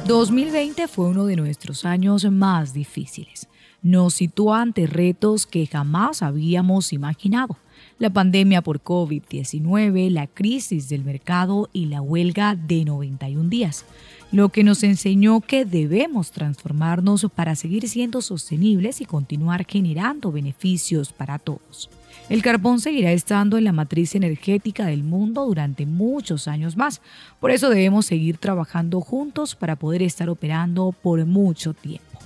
2020 0.07 0.87
fue 0.87 1.07
uno 1.07 1.25
de 1.25 1.35
nuestros 1.35 1.83
años 1.83 2.23
más 2.31 2.73
difíciles. 2.73 3.49
Nos 3.81 4.13
situó 4.13 4.53
ante 4.53 4.87
retos 4.87 5.45
que 5.45 5.67
jamás 5.67 6.21
habíamos 6.21 6.93
imaginado. 6.93 7.57
La 7.99 8.09
pandemia 8.09 8.61
por 8.61 8.81
COVID-19, 8.81 10.09
la 10.09 10.27
crisis 10.27 10.87
del 10.87 11.03
mercado 11.03 11.69
y 11.73 11.87
la 11.87 12.01
huelga 12.01 12.55
de 12.55 12.85
91 12.85 13.49
días, 13.49 13.83
lo 14.31 14.47
que 14.47 14.63
nos 14.63 14.81
enseñó 14.83 15.41
que 15.41 15.65
debemos 15.65 16.31
transformarnos 16.31 17.27
para 17.35 17.55
seguir 17.55 17.89
siendo 17.89 18.21
sostenibles 18.21 19.01
y 19.01 19.05
continuar 19.05 19.65
generando 19.67 20.31
beneficios 20.31 21.11
para 21.11 21.37
todos. 21.37 21.89
El 22.29 22.41
carbón 22.41 22.81
seguirá 22.81 23.13
estando 23.13 23.57
en 23.57 23.63
la 23.63 23.71
matriz 23.71 24.13
energética 24.13 24.85
del 24.85 25.01
mundo 25.01 25.45
durante 25.45 25.85
muchos 25.85 26.49
años 26.49 26.75
más. 26.75 26.99
Por 27.39 27.51
eso 27.51 27.69
debemos 27.69 28.05
seguir 28.05 28.37
trabajando 28.37 28.99
juntos 28.99 29.55
para 29.55 29.77
poder 29.77 30.01
estar 30.01 30.29
operando 30.29 30.93
por 31.01 31.25
mucho 31.25 31.73
tiempo. 31.73 32.19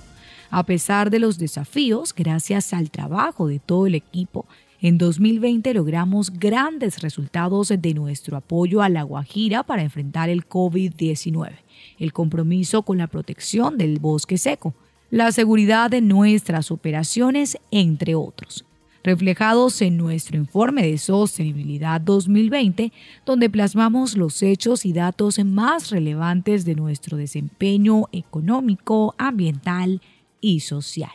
A 0.50 0.66
pesar 0.66 1.08
de 1.08 1.20
los 1.20 1.38
desafíos, 1.38 2.12
gracias 2.12 2.72
al 2.74 2.90
trabajo 2.90 3.46
de 3.46 3.60
todo 3.60 3.86
el 3.86 3.94
equipo, 3.94 4.44
en 4.80 4.98
2020 4.98 5.72
logramos 5.72 6.32
grandes 6.36 7.00
resultados 7.00 7.68
de 7.68 7.94
nuestro 7.94 8.36
apoyo 8.36 8.82
a 8.82 8.88
La 8.88 9.04
Guajira 9.04 9.62
para 9.62 9.82
enfrentar 9.82 10.28
el 10.30 10.48
COVID-19, 10.48 11.52
el 12.00 12.12
compromiso 12.12 12.82
con 12.82 12.98
la 12.98 13.06
protección 13.06 13.78
del 13.78 14.00
bosque 14.00 14.36
seco, 14.36 14.74
la 15.10 15.30
seguridad 15.30 15.90
de 15.90 16.00
nuestras 16.00 16.72
operaciones, 16.72 17.56
entre 17.70 18.16
otros 18.16 18.64
reflejados 19.04 19.82
en 19.82 19.96
nuestro 19.96 20.36
informe 20.36 20.86
de 20.86 20.98
sostenibilidad 20.98 22.00
2020, 22.00 22.92
donde 23.26 23.50
plasmamos 23.50 24.16
los 24.16 24.42
hechos 24.42 24.84
y 24.84 24.92
datos 24.92 25.38
más 25.44 25.90
relevantes 25.90 26.64
de 26.64 26.74
nuestro 26.74 27.16
desempeño 27.16 28.04
económico, 28.12 29.14
ambiental 29.18 30.00
y 30.40 30.60
social. 30.60 31.10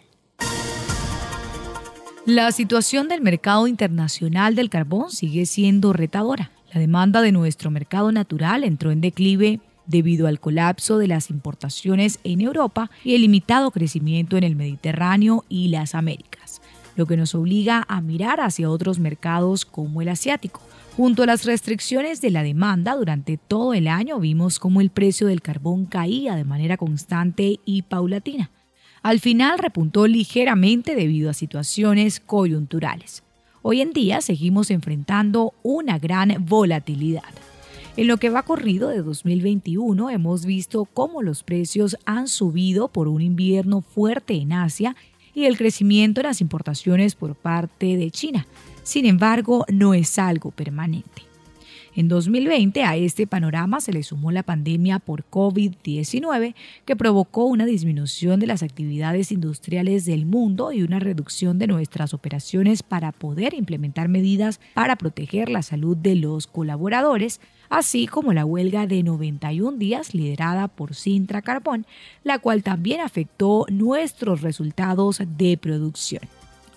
La 2.26 2.52
situación 2.52 3.08
del 3.08 3.22
mercado 3.22 3.68
internacional 3.68 4.56
del 4.56 4.70
carbón 4.70 5.12
sigue 5.12 5.46
siendo 5.46 5.94
retadora. 5.94 6.52
La 6.74 6.82
demanda 6.82 7.22
de 7.22 7.32
nuestro 7.32 7.72
mercado 7.72 8.12
natural 8.12 8.66
entró 8.66 8.92
en 8.92 9.00
declive 9.00 9.62
debido 9.86 10.28
al 10.28 10.42
colapso 10.42 10.98
de 10.98 11.08
las 11.08 11.30
importaciones 11.30 12.20
en 12.26 12.42
Europa 12.42 12.92
y 13.06 13.16
el 13.16 13.22
limitado 13.22 13.72
crecimiento 13.72 14.36
en 14.36 14.44
el 14.44 14.58
Mediterráneo 14.58 15.46
y 15.48 15.70
las 15.70 15.96
Américas 15.96 16.47
lo 16.98 17.06
que 17.06 17.16
nos 17.16 17.36
obliga 17.36 17.86
a 17.88 18.02
mirar 18.02 18.42
hacia 18.42 18.70
otros 18.70 19.00
mercados 19.00 19.66
como 19.66 20.02
el 20.02 20.10
asiático. 20.10 20.62
Junto 20.98 21.24
a 21.24 21.28
las 21.28 21.46
restricciones 21.46 22.22
de 22.22 22.32
la 22.32 22.42
demanda, 22.42 22.96
durante 22.96 23.38
todo 23.38 23.76
el 23.76 23.88
año 23.88 24.20
vimos 24.20 24.58
cómo 24.58 24.82
el 24.82 24.90
precio 24.90 25.28
del 25.28 25.44
carbón 25.44 25.86
caía 25.86 26.36
de 26.36 26.44
manera 26.44 26.76
constante 26.76 27.60
y 27.64 27.84
paulatina. 27.84 28.50
Al 29.04 29.20
final 29.20 29.60
repuntó 29.60 30.08
ligeramente 30.08 30.96
debido 30.96 31.30
a 31.30 31.36
situaciones 31.36 32.20
coyunturales. 32.20 33.24
Hoy 33.62 33.82
en 33.82 33.94
día 33.94 34.22
seguimos 34.22 34.72
enfrentando 34.72 35.54
una 35.62 36.00
gran 36.00 36.46
volatilidad. 36.48 37.24
En 37.96 38.08
lo 38.08 38.18
que 38.18 38.30
va 38.30 38.44
corrido 38.44 38.90
de 38.90 39.04
2021 39.04 40.10
hemos 40.10 40.46
visto 40.46 40.86
cómo 40.86 41.22
los 41.22 41.44
precios 41.44 41.98
han 42.06 42.28
subido 42.28 42.88
por 42.88 43.08
un 43.08 43.22
invierno 43.22 43.82
fuerte 43.82 44.36
en 44.36 44.54
Asia 44.54 44.96
y 45.38 45.46
el 45.46 45.56
crecimiento 45.56 46.22
de 46.22 46.30
las 46.30 46.42
importaciones 46.42 47.14
por 47.14 47.36
parte 47.36 47.96
de 47.96 48.10
China. 48.10 48.48
Sin 48.82 49.06
embargo, 49.06 49.66
no 49.72 49.94
es 49.94 50.18
algo 50.18 50.50
permanente. 50.50 51.22
En 51.94 52.08
2020 52.08 52.84
a 52.84 52.96
este 52.96 53.28
panorama 53.28 53.80
se 53.80 53.94
le 53.94 54.02
sumó 54.02 54.32
la 54.32 54.42
pandemia 54.42 54.98
por 54.98 55.26
COVID-19 55.30 56.56
que 56.86 56.96
provocó 56.96 57.46
una 57.46 57.68
disminución 57.68 58.40
de 58.40 58.48
las 58.48 58.64
actividades 58.64 59.32
industriales 59.32 60.06
del 60.06 60.26
mundo 60.26 60.72
y 60.72 60.82
una 60.82 60.98
reducción 60.98 61.60
de 61.60 61.68
nuestras 61.68 62.16
operaciones 62.16 62.82
para 62.82 63.12
poder 63.12 63.54
implementar 63.54 64.10
medidas 64.10 64.60
para 64.74 64.96
proteger 64.96 65.50
la 65.50 65.62
salud 65.62 65.96
de 65.96 66.16
los 66.16 66.48
colaboradores, 66.48 67.42
así 67.70 68.08
como 68.08 68.34
la 68.34 68.46
huelga 68.46 68.88
de 68.88 69.04
91 69.04 69.78
días 69.78 70.14
liderada 70.14 70.68
por 70.68 70.96
Sintra 70.96 71.42
Carbón, 71.42 71.86
la 72.24 72.40
cual 72.40 72.64
también 72.64 73.02
afectó 73.02 73.66
nuestros 73.70 74.42
resultados 74.42 75.22
de 75.38 75.58
producción. 75.58 76.22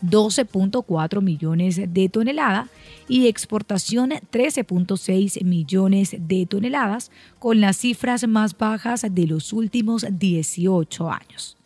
12.4 0.02 1.20
millones 1.20 1.80
de 1.92 2.08
toneladas 2.08 2.68
y 3.08 3.26
exportación 3.26 4.10
13.6 4.10 5.44
millones 5.44 6.16
de 6.18 6.46
toneladas, 6.46 7.10
con 7.38 7.60
las 7.60 7.76
cifras 7.76 8.26
más 8.26 8.56
bajas 8.56 9.06
de 9.10 9.26
los 9.26 9.52
últimos 9.52 10.06
18 10.10 11.10
años. 11.10 11.59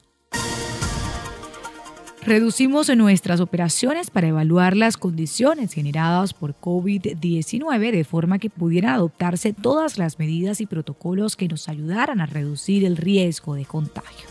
Reducimos 2.26 2.88
nuestras 2.96 3.40
operaciones 3.40 4.08
para 4.08 4.28
evaluar 4.28 4.78
las 4.78 4.96
condiciones 4.96 5.74
generadas 5.74 6.32
por 6.32 6.58
COVID-19 6.58 7.90
de 7.90 8.04
forma 8.04 8.38
que 8.38 8.48
pudieran 8.48 8.94
adoptarse 8.94 9.52
todas 9.52 9.98
las 9.98 10.18
medidas 10.18 10.62
y 10.62 10.66
protocolos 10.66 11.36
que 11.36 11.48
nos 11.48 11.68
ayudaran 11.68 12.22
a 12.22 12.26
reducir 12.26 12.86
el 12.86 12.96
riesgo 12.96 13.56
de 13.56 13.66
contagio. 13.66 14.26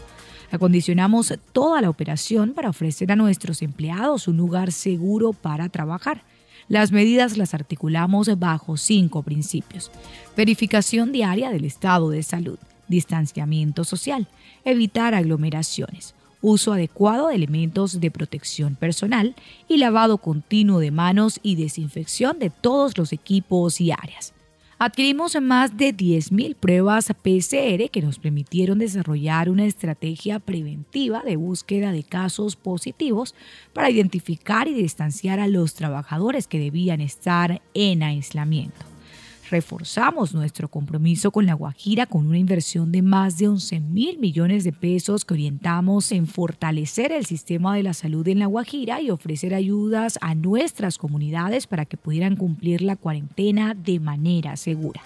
Acondicionamos 0.49 1.35
toda 1.51 1.81
la 1.81 1.89
operación 1.91 2.53
para 2.53 2.71
ofrecer 2.71 3.11
a 3.11 3.15
nuestros 3.15 3.61
empleados 3.61 4.27
un 4.27 4.37
lugar 4.37 4.71
seguro 4.71 5.31
para 5.31 5.69
trabajar. 5.69 6.23
Las 6.67 6.91
medidas 6.91 7.37
las 7.37 7.53
articulamos 7.53 8.39
bajo 8.39 8.75
cinco 8.75 9.21
principios. 9.21 9.91
Verificación 10.35 11.11
diaria 11.11 11.51
del 11.51 11.65
estado 11.65 12.09
de 12.09 12.23
salud, 12.23 12.57
distanciamiento 12.87 13.83
social, 13.83 14.27
evitar 14.65 15.13
aglomeraciones, 15.13 16.15
uso 16.43 16.73
adecuado 16.73 17.29
de 17.29 17.35
elementos 17.35 17.99
de 17.99 18.11
protección 18.11 18.75
personal 18.75 19.33
y 19.67 19.77
lavado 19.77 20.19
continuo 20.19 20.79
de 20.79 20.91
manos 20.91 21.39
y 21.41 21.55
desinfección 21.55 22.37
de 22.37 22.51
todos 22.51 22.97
los 22.97 23.13
equipos 23.13 23.81
y 23.81 23.91
áreas. 23.91 24.33
Adquirimos 24.77 25.39
más 25.41 25.77
de 25.77 25.95
10.000 25.95 26.55
pruebas 26.55 27.07
PCR 27.07 27.89
que 27.89 28.01
nos 28.01 28.19
permitieron 28.19 28.79
desarrollar 28.79 29.49
una 29.49 29.65
estrategia 29.65 30.39
preventiva 30.39 31.23
de 31.23 31.37
búsqueda 31.37 31.93
de 31.93 32.03
casos 32.03 32.57
positivos 32.57 33.33
para 33.71 33.89
identificar 33.89 34.67
y 34.67 34.73
distanciar 34.73 35.39
a 35.39 35.47
los 35.47 35.73
trabajadores 35.75 36.47
que 36.47 36.59
debían 36.59 36.99
estar 36.99 37.61
en 37.73 38.03
aislamiento 38.03 38.92
reforzamos 39.53 40.33
nuestro 40.33 40.67
compromiso 40.67 41.29
con 41.29 41.45
La 41.45 41.53
Guajira 41.53 42.07
con 42.07 42.25
una 42.25 42.39
inversión 42.39 42.91
de 42.91 43.03
más 43.03 43.37
de 43.37 43.47
11 43.47 43.81
mil 43.81 44.17
millones 44.17 44.63
de 44.63 44.73
pesos 44.73 45.25
que 45.25 45.35
orientamos 45.35 46.11
en 46.11 46.25
fortalecer 46.25 47.11
el 47.11 47.27
sistema 47.27 47.75
de 47.75 47.83
la 47.83 47.93
salud 47.93 48.27
en 48.27 48.39
La 48.39 48.47
Guajira 48.47 48.99
y 48.99 49.11
ofrecer 49.11 49.53
ayudas 49.53 50.17
a 50.21 50.33
nuestras 50.33 50.97
comunidades 50.97 51.67
para 51.67 51.85
que 51.85 51.97
pudieran 51.97 52.35
cumplir 52.35 52.81
la 52.81 52.95
cuarentena 52.95 53.75
de 53.75 53.99
manera 53.99 54.57
segura. 54.57 55.01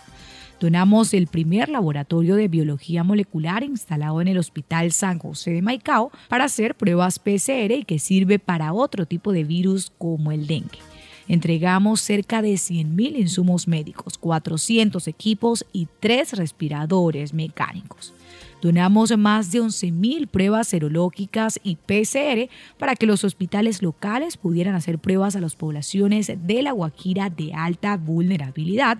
Donamos 0.61 1.13
el 1.13 1.27
primer 1.27 1.67
laboratorio 1.67 2.37
de 2.37 2.47
biología 2.47 3.03
molecular 3.03 3.63
instalado 3.63 4.21
en 4.21 4.29
el 4.29 4.37
Hospital 4.37 4.93
San 4.93 5.19
José 5.19 5.51
de 5.51 5.61
Maicao 5.61 6.09
para 6.29 6.45
hacer 6.45 6.75
pruebas 6.75 7.19
PCR 7.19 7.73
y 7.73 7.83
que 7.83 7.99
sirve 7.99 8.39
para 8.39 8.71
otro 8.71 9.05
tipo 9.05 9.33
de 9.33 9.43
virus 9.43 9.91
como 9.97 10.31
el 10.31 10.47
dengue. 10.47 10.79
Entregamos 11.27 12.01
cerca 12.01 12.41
de 12.41 12.53
100.000 12.53 13.17
insumos 13.17 13.67
médicos, 13.67 14.17
400 14.17 15.07
equipos 15.07 15.65
y 15.73 15.87
3 15.99 16.33
respiradores 16.33 17.33
mecánicos. 17.33 18.13
Donamos 18.61 19.15
más 19.17 19.51
de 19.51 19.61
11.000 19.61 20.27
pruebas 20.27 20.67
serológicas 20.69 21.59
y 21.63 21.75
PCR 21.75 22.49
para 22.79 22.95
que 22.95 23.05
los 23.05 23.23
hospitales 23.23 23.83
locales 23.83 24.37
pudieran 24.37 24.73
hacer 24.73 24.97
pruebas 24.97 25.35
a 25.35 25.41
las 25.41 25.55
poblaciones 25.55 26.31
de 26.35 26.61
La 26.63 26.71
Guajira 26.71 27.29
de 27.29 27.53
alta 27.53 27.97
vulnerabilidad 27.97 28.97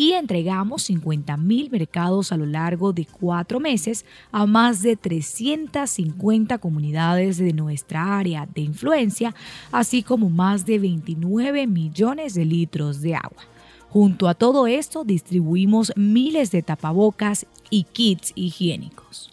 y 0.00 0.12
entregamos 0.14 0.88
50.000 0.88 1.70
mercados 1.70 2.32
a 2.32 2.38
lo 2.38 2.46
largo 2.46 2.94
de 2.94 3.04
cuatro 3.04 3.60
meses 3.60 4.06
a 4.32 4.46
más 4.46 4.80
de 4.80 4.96
350 4.96 6.56
comunidades 6.56 7.36
de 7.36 7.52
nuestra 7.52 8.16
área 8.16 8.46
de 8.46 8.62
influencia, 8.62 9.34
así 9.70 10.02
como 10.02 10.30
más 10.30 10.64
de 10.64 10.78
29 10.78 11.66
millones 11.66 12.32
de 12.32 12.46
litros 12.46 13.02
de 13.02 13.14
agua. 13.14 13.42
Junto 13.90 14.26
a 14.26 14.32
todo 14.32 14.66
esto, 14.66 15.04
distribuimos 15.04 15.92
miles 15.96 16.50
de 16.50 16.62
tapabocas 16.62 17.44
y 17.68 17.82
kits 17.82 18.32
higiénicos. 18.34 19.30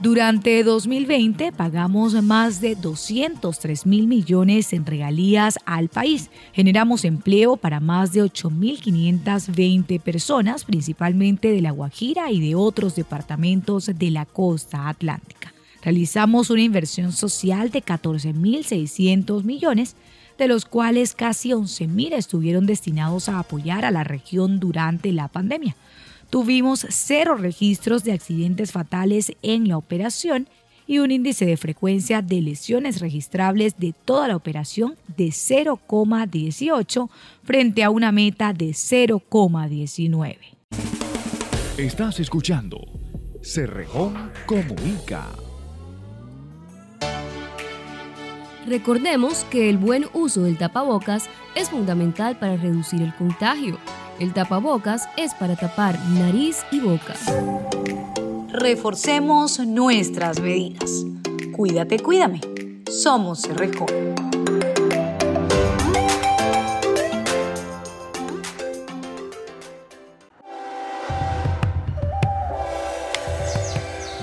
Durante 0.00 0.62
2020 0.62 1.52
pagamos 1.52 2.22
más 2.22 2.60
de 2.60 2.74
203 2.74 3.86
mil 3.86 4.06
millones 4.06 4.74
en 4.74 4.84
regalías 4.84 5.58
al 5.64 5.88
país. 5.88 6.28
Generamos 6.52 7.06
empleo 7.06 7.56
para 7.56 7.80
más 7.80 8.12
de 8.12 8.22
8.520 8.22 9.98
personas, 9.98 10.64
principalmente 10.64 11.50
de 11.50 11.62
La 11.62 11.70
Guajira 11.70 12.30
y 12.30 12.46
de 12.46 12.54
otros 12.54 12.94
departamentos 12.94 13.86
de 13.86 14.10
la 14.10 14.26
costa 14.26 14.90
atlántica. 14.90 15.54
Realizamos 15.80 16.50
una 16.50 16.62
inversión 16.62 17.12
social 17.12 17.70
de 17.70 17.82
14.600 17.82 19.44
millones, 19.44 19.96
de 20.36 20.46
los 20.46 20.66
cuales 20.66 21.14
casi 21.14 21.52
11.000 21.52 22.12
estuvieron 22.12 22.66
destinados 22.66 23.30
a 23.30 23.38
apoyar 23.38 23.86
a 23.86 23.90
la 23.90 24.04
región 24.04 24.60
durante 24.60 25.10
la 25.12 25.28
pandemia. 25.28 25.74
Tuvimos 26.30 26.86
cero 26.90 27.36
registros 27.36 28.04
de 28.04 28.12
accidentes 28.12 28.72
fatales 28.72 29.32
en 29.42 29.68
la 29.68 29.76
operación 29.76 30.48
y 30.86 30.98
un 30.98 31.10
índice 31.10 31.46
de 31.46 31.56
frecuencia 31.56 32.22
de 32.22 32.40
lesiones 32.40 33.00
registrables 33.00 33.76
de 33.78 33.92
toda 34.04 34.28
la 34.28 34.36
operación 34.36 34.96
de 35.16 35.26
0,18 35.28 37.08
frente 37.42 37.82
a 37.82 37.90
una 37.90 38.12
meta 38.12 38.52
de 38.52 38.68
0,19. 38.68 40.36
Estás 41.78 42.20
escuchando 42.20 42.80
Cerrejón 43.42 44.30
Comunica. 44.46 45.26
Recordemos 48.66 49.44
que 49.44 49.70
el 49.70 49.78
buen 49.78 50.06
uso 50.12 50.42
del 50.42 50.58
tapabocas 50.58 51.28
es 51.54 51.70
fundamental 51.70 52.36
para 52.36 52.56
reducir 52.56 53.00
el 53.00 53.14
contagio. 53.14 53.78
El 54.18 54.32
tapabocas 54.32 55.10
es 55.18 55.34
para 55.34 55.56
tapar 55.56 55.98
nariz 56.08 56.64
y 56.70 56.80
boca. 56.80 57.14
Reforcemos 58.50 59.58
nuestras 59.60 60.40
medidas. 60.40 61.04
Cuídate, 61.54 61.98
cuídame. 61.98 62.40
Somos 62.90 63.42
Cerrejón. 63.42 63.88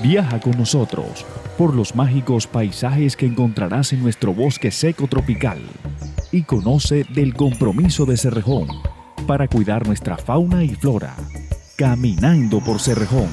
Viaja 0.02 0.40
con 0.40 0.58
nosotros 0.58 1.24
por 1.56 1.76
los 1.76 1.96
mágicos 1.96 2.48
paisajes 2.48 3.16
que 3.16 3.28
encontrarás 3.28 3.94
en 3.94 4.02
nuestro 4.02 4.34
bosque 4.34 4.72
seco 4.72 5.08
tropical 5.08 5.60
y 6.32 6.44
conoce 6.44 7.06
del 7.14 7.36
compromiso 7.36 8.06
de 8.06 8.18
Cerrejón 8.18 8.68
para 9.24 9.48
cuidar 9.48 9.88
nuestra 9.88 10.18
fauna 10.18 10.64
y 10.64 10.70
flora. 10.70 11.16
Caminando 11.76 12.60
por 12.60 12.80
Cerrejón. 12.80 13.30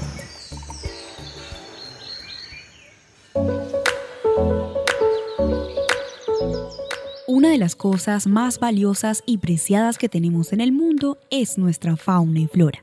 Una 7.26 7.50
de 7.50 7.59
las 7.59 7.74
cosas 7.74 8.26
más 8.26 8.59
valiosas 8.59 9.22
y 9.26 9.38
preciadas 9.38 9.98
que 9.98 10.09
tenemos 10.09 10.53
en 10.53 10.61
el 10.61 10.72
mundo 10.72 11.18
es 11.31 11.59
nuestra 11.59 11.96
fauna 11.96 12.40
y 12.40 12.46
flora. 12.46 12.83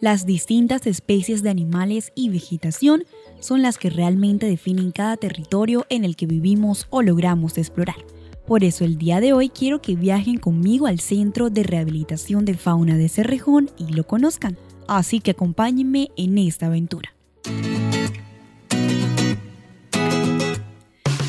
Las 0.00 0.26
distintas 0.26 0.86
especies 0.86 1.42
de 1.42 1.50
animales 1.50 2.12
y 2.14 2.30
vegetación 2.30 3.04
son 3.40 3.62
las 3.62 3.78
que 3.78 3.90
realmente 3.90 4.46
definen 4.46 4.92
cada 4.92 5.16
territorio 5.16 5.86
en 5.88 6.04
el 6.04 6.14
que 6.14 6.26
vivimos 6.26 6.86
o 6.90 7.02
logramos 7.02 7.58
explorar. 7.58 7.96
Por 8.48 8.64
eso 8.64 8.86
el 8.86 8.96
día 8.96 9.20
de 9.20 9.34
hoy 9.34 9.50
quiero 9.50 9.82
que 9.82 9.94
viajen 9.94 10.38
conmigo 10.38 10.86
al 10.86 11.00
Centro 11.00 11.50
de 11.50 11.64
Rehabilitación 11.64 12.46
de 12.46 12.54
Fauna 12.54 12.96
de 12.96 13.10
Cerrejón 13.10 13.68
y 13.76 13.92
lo 13.92 14.04
conozcan. 14.04 14.56
Así 14.86 15.20
que 15.20 15.32
acompáñenme 15.32 16.08
en 16.16 16.38
esta 16.38 16.64
aventura. 16.64 17.12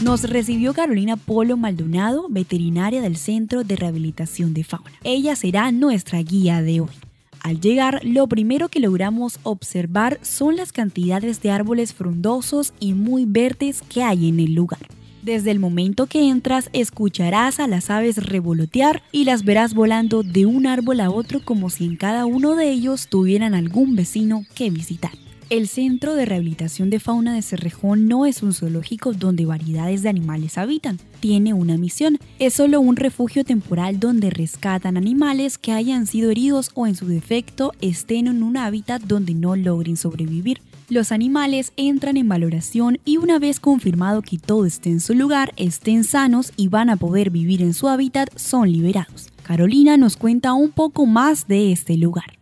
Nos 0.02 0.30
recibió 0.30 0.74
Carolina 0.74 1.18
Polo 1.18 1.58
Maldonado, 1.58 2.28
veterinaria 2.30 3.02
del 3.02 3.18
Centro 3.18 3.66
de 3.66 3.76
Rehabilitación 3.76 4.54
de 4.54 4.64
Fauna. 4.64 4.94
Ella 5.04 5.36
será 5.36 5.74
nuestra 5.74 6.22
guía 6.22 6.62
de 6.62 6.80
hoy. 6.80 6.96
Al 7.42 7.60
llegar, 7.60 8.00
lo 8.06 8.28
primero 8.28 8.70
que 8.70 8.80
logramos 8.80 9.42
observar 9.44 10.20
son 10.22 10.56
las 10.56 10.72
cantidades 10.72 11.42
de 11.42 11.52
árboles 11.52 11.94
frondosos 11.94 12.74
y 12.80 12.94
muy 12.94 13.26
verdes 13.26 13.82
que 13.82 14.04
hay 14.04 14.30
en 14.30 14.40
el 14.40 14.54
lugar. 14.54 14.80
Desde 15.22 15.52
el 15.52 15.60
momento 15.60 16.08
que 16.08 16.30
entras, 16.30 16.70
escucharás 16.72 17.60
a 17.60 17.68
las 17.68 17.90
aves 17.90 18.18
revolotear 18.18 19.04
y 19.12 19.26
las 19.26 19.44
verás 19.44 19.74
volando 19.74 20.24
de 20.24 20.46
un 20.46 20.66
árbol 20.66 21.02
a 21.02 21.12
otro 21.12 21.42
como 21.44 21.70
si 21.70 21.86
en 21.86 21.98
cada 21.98 22.26
uno 22.26 22.56
de 22.56 22.70
ellos 22.70 23.08
tuvieran 23.08 23.54
algún 23.54 23.96
vecino 23.96 24.46
que 24.56 24.70
visitar. 24.70 25.12
El 25.50 25.68
Centro 25.68 26.14
de 26.14 26.26
Rehabilitación 26.26 26.92
de 26.92 27.00
Fauna 27.00 27.34
de 27.34 27.42
Cerrejón 27.42 28.08
no 28.08 28.28
es 28.28 28.44
un 28.44 28.54
zoológico 28.54 29.14
donde 29.14 29.48
variedades 29.48 30.04
de 30.04 30.10
animales 30.10 30.60
habitan. 30.60 31.00
Tiene 31.20 31.54
una 31.54 31.76
misión. 31.76 32.20
Es 32.38 32.54
solo 32.54 32.80
un 32.80 32.96
refugio 32.96 33.44
temporal 33.44 34.00
donde 34.00 34.30
rescatan 34.30 34.96
animales 34.96 35.58
que 35.58 35.72
hayan 35.72 36.06
sido 36.06 36.30
heridos 36.30 36.70
o 36.76 36.86
en 36.86 36.96
su 36.96 37.08
defecto 37.08 37.74
estén 37.82 38.28
en 38.28 38.44
un 38.44 38.58
hábitat 38.58 39.02
donde 39.02 39.34
no 39.34 39.56
logren 39.56 39.98
sobrevivir. 39.98 40.62
Los 40.90 41.12
animales 41.12 41.72
entran 41.78 42.18
en 42.18 42.28
valoración 42.28 42.98
y 43.06 43.18
una 43.18 43.38
vez 43.38 43.60
confirmado 43.60 44.24
que 44.24 44.40
todo 44.40 44.66
esté 44.66 44.90
en 44.90 45.00
su 45.00 45.14
lugar, 45.14 45.54
estén 45.56 46.04
sanos 46.04 46.52
y 46.58 46.68
van 46.68 46.90
a 46.90 46.98
poder 46.98 47.30
vivir 47.30 47.62
en 47.62 47.76
su 47.76 47.88
hábitat, 47.88 48.36
son 48.36 48.72
liberados. 48.72 49.28
Carolina 49.44 49.98
nos 49.98 50.18
cuenta 50.18 50.54
un 50.54 50.72
poco 50.72 51.06
más 51.06 51.48
de 51.48 51.72
este 51.72 51.96
lugar. 51.96 52.39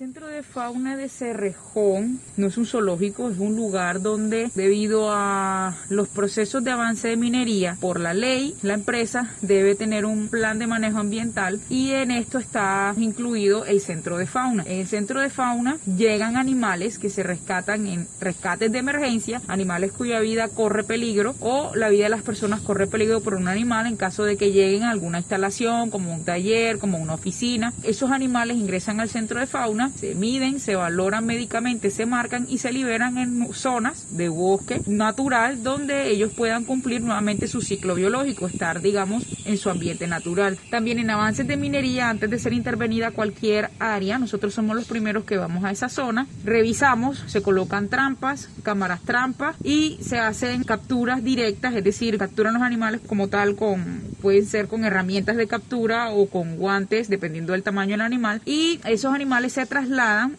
Centro 0.00 0.28
de 0.28 0.42
Fauna 0.42 0.96
de 0.96 1.10
Cerrejón 1.10 2.20
no 2.38 2.46
es 2.46 2.56
un 2.56 2.64
zoológico, 2.64 3.28
es 3.28 3.38
un 3.38 3.54
lugar 3.54 4.00
donde 4.00 4.50
debido 4.54 5.10
a 5.12 5.76
los 5.90 6.08
procesos 6.08 6.64
de 6.64 6.70
avance 6.70 7.08
de 7.08 7.18
minería, 7.18 7.76
por 7.82 8.00
la 8.00 8.14
ley, 8.14 8.54
la 8.62 8.72
empresa 8.72 9.30
debe 9.42 9.74
tener 9.74 10.06
un 10.06 10.28
plan 10.28 10.58
de 10.58 10.66
manejo 10.66 11.00
ambiental 11.00 11.60
y 11.68 11.90
en 11.90 12.12
esto 12.12 12.38
está 12.38 12.94
incluido 12.96 13.66
el 13.66 13.82
Centro 13.82 14.16
de 14.16 14.24
Fauna. 14.24 14.62
En 14.66 14.80
el 14.80 14.86
Centro 14.86 15.20
de 15.20 15.28
Fauna 15.28 15.76
llegan 15.84 16.38
animales 16.38 16.98
que 16.98 17.10
se 17.10 17.22
rescatan 17.22 17.86
en 17.86 18.08
rescates 18.20 18.72
de 18.72 18.78
emergencia, 18.78 19.42
animales 19.48 19.92
cuya 19.92 20.18
vida 20.20 20.48
corre 20.48 20.82
peligro 20.82 21.34
o 21.40 21.72
la 21.74 21.90
vida 21.90 22.04
de 22.04 22.08
las 22.08 22.22
personas 22.22 22.62
corre 22.62 22.86
peligro 22.86 23.20
por 23.20 23.34
un 23.34 23.48
animal 23.48 23.86
en 23.86 23.98
caso 23.98 24.24
de 24.24 24.38
que 24.38 24.50
lleguen 24.50 24.84
a 24.84 24.92
alguna 24.92 25.18
instalación 25.18 25.90
como 25.90 26.14
un 26.14 26.24
taller, 26.24 26.78
como 26.78 26.96
una 26.96 27.12
oficina. 27.12 27.74
Esos 27.82 28.10
animales 28.10 28.56
ingresan 28.56 28.98
al 29.00 29.10
Centro 29.10 29.40
de 29.40 29.46
Fauna 29.46 29.89
se 29.94 30.14
miden, 30.14 30.60
se 30.60 30.74
valoran 30.74 31.26
médicamente, 31.26 31.90
se 31.90 32.06
marcan 32.06 32.46
y 32.48 32.58
se 32.58 32.72
liberan 32.72 33.18
en 33.18 33.52
zonas 33.52 34.16
de 34.16 34.28
bosque 34.28 34.80
natural 34.86 35.62
donde 35.62 36.10
ellos 36.10 36.32
puedan 36.34 36.64
cumplir 36.64 37.00
nuevamente 37.00 37.48
su 37.48 37.60
ciclo 37.62 37.94
biológico, 37.94 38.46
estar, 38.46 38.80
digamos, 38.80 39.24
en 39.44 39.56
su 39.56 39.70
ambiente 39.70 40.06
natural. 40.06 40.58
También 40.70 40.98
en 40.98 41.10
avances 41.10 41.46
de 41.46 41.56
minería, 41.56 42.08
antes 42.08 42.30
de 42.30 42.38
ser 42.38 42.52
intervenida 42.52 43.10
cualquier 43.10 43.70
área, 43.78 44.18
nosotros 44.18 44.54
somos 44.54 44.76
los 44.76 44.86
primeros 44.86 45.24
que 45.24 45.36
vamos 45.36 45.64
a 45.64 45.70
esa 45.70 45.88
zona, 45.88 46.26
revisamos, 46.44 47.22
se 47.26 47.42
colocan 47.42 47.88
trampas, 47.88 48.48
cámaras 48.62 49.02
trampas 49.02 49.56
y 49.62 49.98
se 50.02 50.18
hacen 50.18 50.64
capturas 50.64 51.22
directas, 51.24 51.74
es 51.74 51.84
decir, 51.84 52.18
capturan 52.18 52.54
los 52.54 52.62
animales 52.62 53.00
como 53.06 53.28
tal 53.28 53.56
con, 53.56 54.02
pueden 54.20 54.46
ser 54.46 54.68
con 54.68 54.84
herramientas 54.84 55.36
de 55.36 55.46
captura 55.46 56.10
o 56.10 56.28
con 56.28 56.56
guantes, 56.56 57.08
dependiendo 57.08 57.52
del 57.52 57.62
tamaño 57.62 57.92
del 57.92 58.02
animal, 58.02 58.42
y 58.44 58.80
esos 58.84 59.14
animales 59.14 59.52
se 59.52 59.66
trasladan 59.66 59.79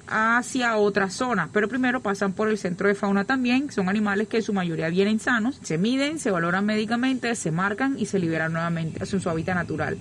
hacia 0.08 0.78
otra 0.78 1.10
zona, 1.10 1.50
pero 1.52 1.68
primero 1.68 2.02
pasan 2.02 2.34
por 2.34 2.50
el 2.50 2.58
centro 2.58 2.88
de 2.88 2.96
fauna 2.96 3.26
también, 3.26 3.72
son 3.72 3.90
animales 3.90 4.28
que 4.28 4.38
en 4.38 4.44
su 4.44 4.54
mayoría 4.54 4.90
vienen 4.90 5.20
sanos, 5.20 5.60
se 5.62 5.78
miden, 5.78 6.20
se 6.20 6.32
valoran 6.32 6.66
médicamente, 6.66 7.36
se 7.36 7.52
marcan 7.52 7.98
y 7.98 8.06
se 8.06 8.20
liberan 8.20 8.54
nuevamente 8.54 9.00
en 9.04 9.22
su 9.22 9.30
hábitat 9.30 9.56
natural. 9.56 10.00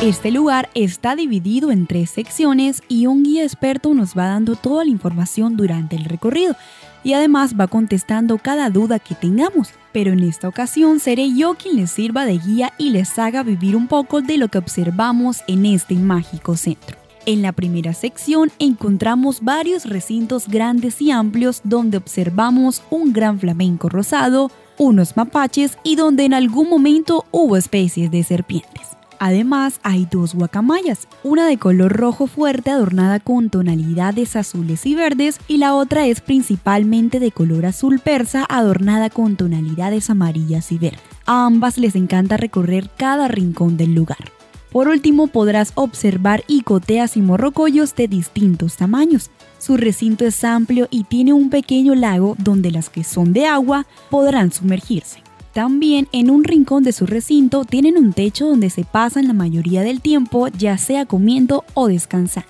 Este 0.00 0.30
lugar 0.30 0.70
está 0.74 1.16
dividido 1.16 1.72
en 1.72 1.88
tres 1.88 2.10
secciones 2.10 2.82
y 2.86 3.06
un 3.06 3.24
guía 3.24 3.42
experto 3.42 3.92
nos 3.94 4.16
va 4.16 4.26
dando 4.26 4.54
toda 4.54 4.84
la 4.84 4.92
información 4.92 5.56
durante 5.56 5.96
el 5.96 6.04
recorrido 6.04 6.54
y 7.02 7.14
además 7.14 7.54
va 7.58 7.66
contestando 7.66 8.38
cada 8.38 8.70
duda 8.70 9.00
que 9.00 9.16
tengamos. 9.16 9.72
Pero 9.98 10.12
en 10.12 10.20
esta 10.20 10.46
ocasión 10.46 11.00
seré 11.00 11.34
yo 11.34 11.56
quien 11.56 11.74
les 11.74 11.90
sirva 11.90 12.24
de 12.24 12.38
guía 12.38 12.72
y 12.78 12.90
les 12.90 13.18
haga 13.18 13.42
vivir 13.42 13.74
un 13.74 13.88
poco 13.88 14.22
de 14.22 14.38
lo 14.38 14.46
que 14.46 14.58
observamos 14.58 15.38
en 15.48 15.66
este 15.66 15.96
mágico 15.96 16.56
centro. 16.56 16.96
En 17.26 17.42
la 17.42 17.50
primera 17.50 17.92
sección 17.94 18.52
encontramos 18.60 19.42
varios 19.42 19.86
recintos 19.86 20.46
grandes 20.46 21.02
y 21.02 21.10
amplios 21.10 21.62
donde 21.64 21.96
observamos 21.96 22.80
un 22.90 23.12
gran 23.12 23.40
flamenco 23.40 23.88
rosado, 23.88 24.52
unos 24.78 25.16
mapaches 25.16 25.76
y 25.82 25.96
donde 25.96 26.26
en 26.26 26.34
algún 26.34 26.70
momento 26.70 27.24
hubo 27.32 27.56
especies 27.56 28.08
de 28.12 28.22
serpientes. 28.22 28.97
Además, 29.20 29.80
hay 29.82 30.06
dos 30.10 30.34
guacamayas, 30.34 31.08
una 31.24 31.46
de 31.46 31.58
color 31.58 31.92
rojo 31.92 32.26
fuerte 32.26 32.70
adornada 32.70 33.18
con 33.18 33.50
tonalidades 33.50 34.36
azules 34.36 34.86
y 34.86 34.94
verdes 34.94 35.40
y 35.48 35.56
la 35.56 35.74
otra 35.74 36.06
es 36.06 36.20
principalmente 36.20 37.18
de 37.18 37.32
color 37.32 37.66
azul 37.66 37.98
persa 37.98 38.46
adornada 38.48 39.10
con 39.10 39.36
tonalidades 39.36 40.08
amarillas 40.10 40.70
y 40.70 40.78
verdes. 40.78 41.00
A 41.26 41.46
ambas 41.46 41.78
les 41.78 41.96
encanta 41.96 42.36
recorrer 42.36 42.90
cada 42.96 43.28
rincón 43.28 43.76
del 43.76 43.94
lugar. 43.94 44.32
Por 44.70 44.88
último, 44.88 45.28
podrás 45.28 45.72
observar 45.74 46.44
icoteas 46.46 47.16
y 47.16 47.22
morrocollos 47.22 47.94
de 47.96 48.06
distintos 48.06 48.76
tamaños. 48.76 49.30
Su 49.58 49.76
recinto 49.76 50.26
es 50.26 50.44
amplio 50.44 50.88
y 50.90 51.04
tiene 51.04 51.32
un 51.32 51.50
pequeño 51.50 51.94
lago 51.94 52.36
donde 52.38 52.70
las 52.70 52.90
que 52.90 53.02
son 53.02 53.32
de 53.32 53.46
agua 53.46 53.86
podrán 54.10 54.52
sumergirse. 54.52 55.22
También 55.58 56.06
en 56.12 56.30
un 56.30 56.44
rincón 56.44 56.84
de 56.84 56.92
su 56.92 57.04
recinto 57.04 57.64
tienen 57.64 57.98
un 57.98 58.12
techo 58.12 58.46
donde 58.46 58.70
se 58.70 58.84
pasan 58.84 59.26
la 59.26 59.32
mayoría 59.32 59.82
del 59.82 60.00
tiempo 60.00 60.46
ya 60.46 60.78
sea 60.78 61.04
comiendo 61.04 61.64
o 61.74 61.88
descansando. 61.88 62.48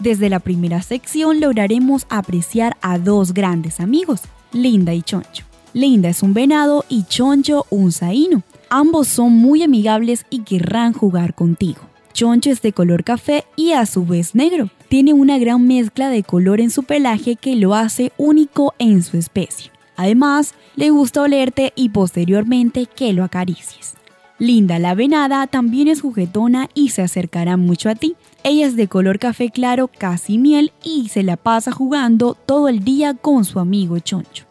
Desde 0.00 0.28
la 0.28 0.40
primera 0.40 0.82
sección 0.82 1.38
lograremos 1.38 2.04
apreciar 2.08 2.76
a 2.82 2.98
dos 2.98 3.32
grandes 3.32 3.78
amigos, 3.78 4.22
Linda 4.50 4.92
y 4.92 5.02
Choncho. 5.02 5.44
Linda 5.72 6.08
es 6.08 6.24
un 6.24 6.34
venado 6.34 6.84
y 6.88 7.04
Choncho 7.04 7.64
un 7.70 7.92
zaino. 7.92 8.42
Ambos 8.70 9.06
son 9.06 9.34
muy 9.34 9.62
amigables 9.62 10.26
y 10.28 10.40
querrán 10.40 10.94
jugar 10.94 11.34
contigo. 11.34 11.82
Choncho 12.12 12.50
es 12.50 12.60
de 12.60 12.72
color 12.72 13.04
café 13.04 13.44
y 13.54 13.70
a 13.70 13.86
su 13.86 14.04
vez 14.04 14.34
negro. 14.34 14.68
Tiene 14.88 15.12
una 15.12 15.38
gran 15.38 15.64
mezcla 15.64 16.10
de 16.10 16.24
color 16.24 16.60
en 16.60 16.70
su 16.70 16.82
pelaje 16.82 17.36
que 17.36 17.54
lo 17.54 17.76
hace 17.76 18.10
único 18.16 18.74
en 18.80 19.04
su 19.04 19.16
especie. 19.16 19.70
Además, 19.94 20.54
le 20.76 20.90
gusta 20.90 21.22
olerte 21.22 21.72
y 21.76 21.90
posteriormente 21.90 22.86
que 22.86 23.12
lo 23.12 23.24
acaricies. 23.24 23.94
Linda 24.38 24.78
la 24.78 24.94
venada 24.94 25.46
también 25.46 25.86
es 25.86 26.00
juguetona 26.00 26.68
y 26.74 26.88
se 26.88 27.02
acercará 27.02 27.56
mucho 27.56 27.88
a 27.88 27.94
ti. 27.94 28.16
Ella 28.42 28.66
es 28.66 28.74
de 28.74 28.88
color 28.88 29.20
café 29.20 29.50
claro, 29.50 29.88
casi 29.88 30.36
miel, 30.36 30.72
y 30.82 31.10
se 31.10 31.22
la 31.22 31.36
pasa 31.36 31.70
jugando 31.70 32.34
todo 32.34 32.68
el 32.68 32.82
día 32.82 33.14
con 33.14 33.44
su 33.44 33.60
amigo 33.60 33.98
Choncho. 34.00 34.46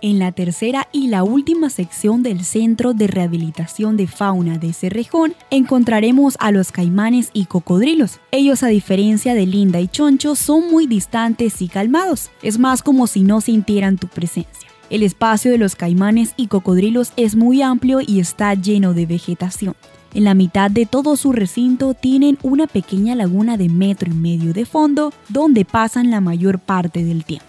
En 0.00 0.18
la 0.18 0.32
tercera 0.32 0.88
y 0.92 1.08
la 1.08 1.24
última 1.24 1.70
sección 1.70 2.22
del 2.22 2.44
Centro 2.44 2.92
de 2.92 3.06
Rehabilitación 3.06 3.96
de 3.96 4.06
Fauna 4.06 4.58
de 4.58 4.72
Cerrejón 4.72 5.34
encontraremos 5.50 6.36
a 6.40 6.50
los 6.50 6.72
caimanes 6.72 7.30
y 7.32 7.46
cocodrilos. 7.46 8.20
Ellos 8.30 8.62
a 8.62 8.68
diferencia 8.68 9.34
de 9.34 9.46
Linda 9.46 9.80
y 9.80 9.88
Choncho 9.88 10.36
son 10.36 10.70
muy 10.70 10.86
distantes 10.86 11.62
y 11.62 11.68
calmados. 11.68 12.30
Es 12.42 12.58
más 12.58 12.82
como 12.82 13.06
si 13.06 13.22
no 13.22 13.40
sintieran 13.40 13.96
tu 13.96 14.08
presencia. 14.08 14.73
El 14.94 15.02
espacio 15.02 15.50
de 15.50 15.58
los 15.58 15.74
caimanes 15.74 16.34
y 16.36 16.46
cocodrilos 16.46 17.14
es 17.16 17.34
muy 17.34 17.62
amplio 17.62 17.98
y 18.00 18.20
está 18.20 18.54
lleno 18.54 18.94
de 18.94 19.06
vegetación. 19.06 19.74
En 20.14 20.22
la 20.22 20.34
mitad 20.34 20.70
de 20.70 20.86
todo 20.86 21.16
su 21.16 21.32
recinto 21.32 21.94
tienen 21.94 22.38
una 22.44 22.68
pequeña 22.68 23.16
laguna 23.16 23.56
de 23.56 23.68
metro 23.68 24.08
y 24.08 24.14
medio 24.14 24.52
de 24.52 24.64
fondo 24.64 25.12
donde 25.28 25.64
pasan 25.64 26.12
la 26.12 26.20
mayor 26.20 26.60
parte 26.60 27.02
del 27.02 27.24
tiempo. 27.24 27.44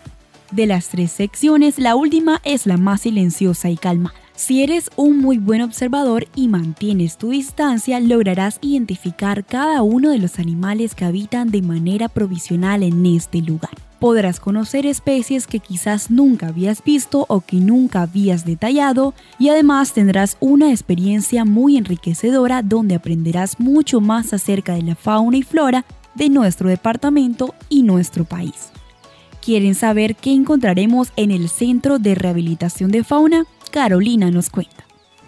De 0.50 0.66
las 0.66 0.88
tres 0.88 1.12
secciones, 1.12 1.78
la 1.78 1.96
última 1.96 2.42
es 2.46 2.66
la 2.66 2.78
más 2.78 3.02
silenciosa 3.02 3.70
y 3.70 3.78
calmada. 3.78 4.16
Si 4.36 4.64
eres 4.64 4.90
un 4.96 5.20
muy 5.20 5.38
buen 5.38 5.62
observador 5.62 6.26
y 6.34 6.48
mantienes 6.48 7.20
tu 7.20 7.30
distancia, 7.30 8.00
lograrás 8.00 8.58
identificar 8.62 9.46
cada 9.46 9.84
uno 9.84 10.10
de 10.10 10.18
los 10.18 10.40
animales 10.40 10.96
que 10.96 11.06
habitan 11.06 11.52
de 11.52 11.62
manera 11.62 12.10
provisional 12.10 12.82
en 12.82 13.06
este 13.06 13.44
lugar 13.44 13.70
podrás 14.06 14.40
conocer 14.40 14.86
especies 14.86 15.48
que 15.48 15.60
quizás 15.60 16.12
nunca 16.12 16.50
habías 16.50 16.84
visto 16.84 17.26
o 17.28 17.42
que 17.42 17.56
nunca 17.56 18.04
habías 18.04 18.46
detallado 18.46 19.16
y 19.40 19.50
además 19.50 19.94
tendrás 19.94 20.38
una 20.40 20.70
experiencia 20.70 21.44
muy 21.44 21.76
enriquecedora 21.76 22.62
donde 22.62 22.94
aprenderás 22.94 23.60
mucho 23.60 24.02
más 24.02 24.32
acerca 24.32 24.76
de 24.76 24.84
la 24.84 24.94
fauna 24.94 25.38
y 25.38 25.42
flora 25.42 25.86
de 26.14 26.30
nuestro 26.30 26.70
departamento 26.70 27.56
y 27.68 27.82
nuestro 27.82 28.26
país. 28.26 28.70
¿Quieren 29.44 29.74
saber 29.74 30.16
qué 30.16 30.34
encontraremos 30.34 31.12
en 31.16 31.32
el 31.32 31.50
Centro 31.50 31.98
de 31.98 32.14
Rehabilitación 32.14 32.92
de 32.92 33.04
Fauna? 33.04 33.48
Carolina 33.72 34.30
nos 34.30 34.52
cuenta. 34.52 34.85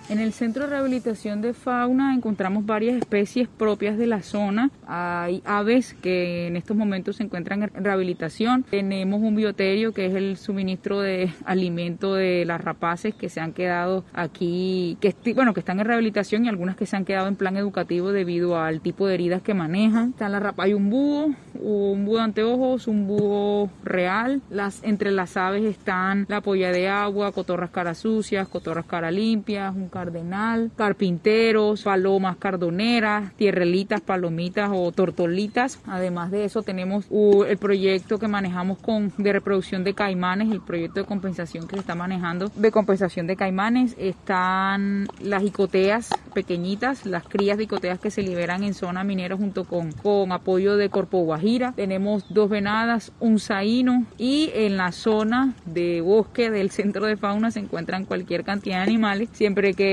En 0.10 0.20
el 0.20 0.32
Centro 0.32 0.64
de 0.64 0.70
Rehabilitación 0.70 1.42
de 1.42 1.54
Fauna 1.54 2.16
encontramos 2.16 2.66
varias 2.66 2.96
especies 2.96 3.50
propias 3.50 3.98
de 3.98 4.08
la 4.08 4.22
zona. 4.22 4.72
Hay 4.88 5.42
aves 5.44 5.96
que 6.02 6.48
en 6.48 6.56
estos 6.56 6.78
momentos 6.78 7.18
se 7.18 7.24
encuentran 7.24 7.64
en 7.64 7.84
rehabilitación. 7.84 8.64
Tenemos 8.64 9.22
un 9.22 9.36
bioterio 9.36 9.92
que 9.92 10.06
es 10.06 10.16
el 10.16 10.38
suministro 10.38 11.02
de 11.02 11.34
alimento 11.44 12.14
de 12.14 12.46
las 12.46 12.62
rapaces 12.62 13.16
que 13.16 13.28
se 13.28 13.42
han 13.42 13.52
quedado 13.52 14.06
aquí, 14.14 14.98
que 15.02 15.14
bueno, 15.34 15.54
que 15.54 15.60
están 15.60 15.82
en 15.82 15.86
rehabilitación 15.86 16.46
y 16.46 16.48
algunas 16.48 16.78
que 16.78 16.86
se 16.86 16.96
han 16.96 17.04
quedado 17.04 17.28
en 17.28 17.36
plan 17.36 17.58
educativo 17.58 18.14
debido 18.14 18.58
al 18.58 18.80
tipo 18.80 19.08
de 19.08 19.16
heridas 19.16 19.42
que 19.42 19.54
manejan. 19.54 20.12
Está 20.12 20.30
la 20.30 20.40
rapa, 20.40 20.64
hay 20.64 20.74
un 20.74 20.90
búho, 20.90 21.36
un 21.60 22.06
búho 22.06 22.20
anteojos, 22.20 22.88
un 22.88 23.08
búho 23.08 23.70
real. 23.84 24.42
Entre 24.84 25.12
las 25.12 25.36
aves 25.36 25.66
están 25.66 26.26
la 26.30 26.40
polla 26.40 26.72
de 26.72 26.88
agua, 26.88 27.34
cotorras 27.34 27.72
cara 27.72 27.94
sucias, 27.94 28.48
cotorras 28.48 28.86
cara 28.86 29.12
limpias, 29.12 29.76
un 29.76 29.90
cardenal, 29.98 30.70
carpinteros, 30.76 31.82
palomas 31.82 32.38
cardoneras, 32.38 33.34
tierrelitas, 33.34 34.00
palomitas 34.00 34.70
o 34.72 34.92
tortolitas. 34.92 35.80
Además 35.88 36.30
de 36.30 36.46
eso 36.46 36.62
tenemos 36.62 37.06
el 37.48 37.58
proyecto 37.58 38.20
que 38.20 38.28
manejamos 38.28 38.78
con 38.78 39.12
de 39.18 39.34
reproducción 39.34 39.84
de 39.84 39.96
caimanes, 39.96 40.52
el 40.52 40.62
proyecto 40.62 41.00
de 41.00 41.08
compensación 41.08 41.68
que 41.68 41.78
se 41.78 41.80
está 41.80 41.96
manejando 41.96 42.52
de 42.56 42.72
compensación 42.72 43.26
de 43.26 43.36
caimanes. 43.36 43.96
Están 43.98 45.08
las 45.20 45.42
icoteas 45.42 46.10
pequeñitas, 46.36 47.08
las 47.08 47.24
crías 47.24 47.58
de 47.58 47.64
icoteas 47.64 48.00
que 48.00 48.12
se 48.12 48.22
liberan 48.22 48.64
en 48.64 48.76
zona 48.76 49.04
minera 49.04 49.36
junto 49.36 49.64
con, 49.64 49.92
con 49.94 50.32
apoyo 50.32 50.78
de 50.78 50.90
Corpo 50.90 51.24
Guajira. 51.24 51.74
Tenemos 51.76 52.26
dos 52.30 52.52
venadas, 52.52 53.12
un 53.20 53.40
saíno 53.40 54.06
y 54.20 54.52
en 54.54 54.78
la 54.78 54.92
zona 54.92 55.56
de 55.66 56.02
bosque 56.02 56.52
del 56.52 56.70
centro 56.70 57.08
de 57.08 57.18
fauna 57.18 57.50
se 57.50 57.62
encuentran 57.62 58.06
cualquier 58.06 58.44
cantidad 58.44 58.78
de 58.78 58.84
animales. 58.84 59.30
Siempre 59.32 59.74
que, 59.74 59.87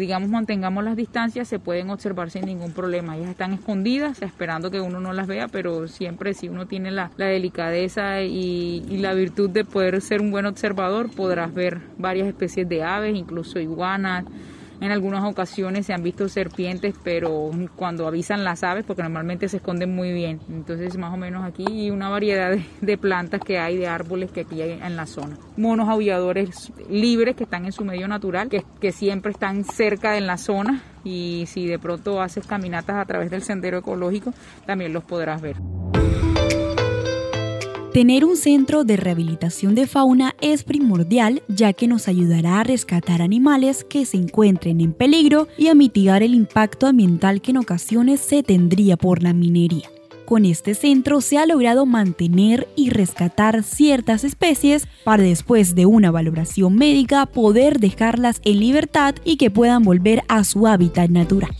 digamos, 0.00 0.28
mantengamos 0.28 0.84
las 0.84 0.96
distancias 0.96 1.48
se 1.48 1.58
pueden 1.58 1.90
observar 1.90 2.30
sin 2.30 2.46
ningún 2.46 2.72
problema. 2.72 3.16
Ellas 3.16 3.30
están 3.30 3.52
escondidas 3.52 4.22
esperando 4.22 4.70
que 4.70 4.80
uno 4.80 5.00
no 5.00 5.12
las 5.12 5.26
vea, 5.26 5.48
pero 5.48 5.88
siempre 5.88 6.34
si 6.34 6.48
uno 6.48 6.66
tiene 6.66 6.90
la, 6.90 7.10
delicadeza 7.16 8.22
y, 8.22 8.80
la 8.98 9.14
virtud 9.14 9.50
de 9.50 9.64
poder 9.64 10.00
ser 10.00 10.20
un 10.20 10.30
buen 10.30 10.46
observador, 10.46 11.10
podrás 11.10 11.52
ver 11.52 11.80
varias 11.98 12.28
especies 12.28 12.68
de 12.68 12.82
aves, 12.82 13.14
incluso 13.16 13.58
iguanas, 13.58 14.24
en 14.84 14.92
algunas 14.92 15.24
ocasiones 15.24 15.86
se 15.86 15.94
han 15.94 16.02
visto 16.02 16.28
serpientes, 16.28 16.94
pero 17.02 17.50
cuando 17.74 18.06
avisan 18.06 18.44
las 18.44 18.62
aves, 18.62 18.84
porque 18.86 19.02
normalmente 19.02 19.48
se 19.48 19.56
esconden 19.56 19.94
muy 19.94 20.12
bien. 20.12 20.40
Entonces, 20.48 20.98
más 20.98 21.12
o 21.12 21.16
menos 21.16 21.44
aquí 21.44 21.90
una 21.90 22.10
variedad 22.10 22.56
de, 22.80 22.98
plantas 22.98 23.40
que 23.40 23.58
hay, 23.58 23.76
de 23.76 23.86
árboles 23.86 24.30
que 24.30 24.42
aquí 24.42 24.60
hay 24.60 24.72
en 24.72 24.96
la 24.96 25.06
zona. 25.06 25.36
Monos 25.56 25.88
aulladores 25.88 26.70
libres 26.90 27.34
que 27.34 27.44
están 27.44 27.64
en 27.64 27.72
su 27.72 27.84
medio 27.84 28.06
natural, 28.08 28.48
que, 28.48 28.92
siempre 28.92 29.32
están 29.32 29.64
cerca 29.64 30.12
de 30.12 30.20
la 30.20 30.36
zona. 30.36 30.82
Y 31.02 31.44
si 31.48 31.66
de 31.66 31.78
pronto 31.78 32.20
haces 32.20 32.46
caminatas 32.46 32.96
a 32.96 33.04
través 33.04 33.30
del 33.30 33.42
sendero 33.42 33.78
ecológico, 33.78 34.32
también 34.66 34.92
los 34.92 35.04
podrás 35.04 35.42
ver. 35.42 35.56
Tener 37.94 38.24
un 38.24 38.36
centro 38.36 38.82
de 38.82 38.96
rehabilitación 38.96 39.76
de 39.76 39.86
fauna 39.86 40.34
es 40.40 40.64
primordial 40.64 41.44
ya 41.46 41.72
que 41.72 41.86
nos 41.86 42.08
ayudará 42.08 42.58
a 42.58 42.64
rescatar 42.64 43.22
animales 43.22 43.84
que 43.84 44.04
se 44.04 44.16
encuentren 44.16 44.80
en 44.80 44.92
peligro 44.92 45.46
y 45.56 45.68
a 45.68 45.76
mitigar 45.76 46.24
el 46.24 46.34
impacto 46.34 46.88
ambiental 46.88 47.40
que 47.40 47.52
en 47.52 47.58
ocasiones 47.58 48.18
se 48.18 48.42
tendría 48.42 48.96
por 48.96 49.22
la 49.22 49.32
minería. 49.32 49.88
Con 50.24 50.44
este 50.44 50.74
centro 50.74 51.20
se 51.20 51.38
ha 51.38 51.46
logrado 51.46 51.86
mantener 51.86 52.66
y 52.74 52.90
rescatar 52.90 53.62
ciertas 53.62 54.24
especies 54.24 54.88
para 55.04 55.22
después 55.22 55.76
de 55.76 55.86
una 55.86 56.10
valoración 56.10 56.74
médica 56.74 57.26
poder 57.26 57.78
dejarlas 57.78 58.40
en 58.44 58.58
libertad 58.58 59.14
y 59.24 59.36
que 59.36 59.52
puedan 59.52 59.84
volver 59.84 60.24
a 60.26 60.42
su 60.42 60.66
hábitat 60.66 61.10
natural. 61.10 61.54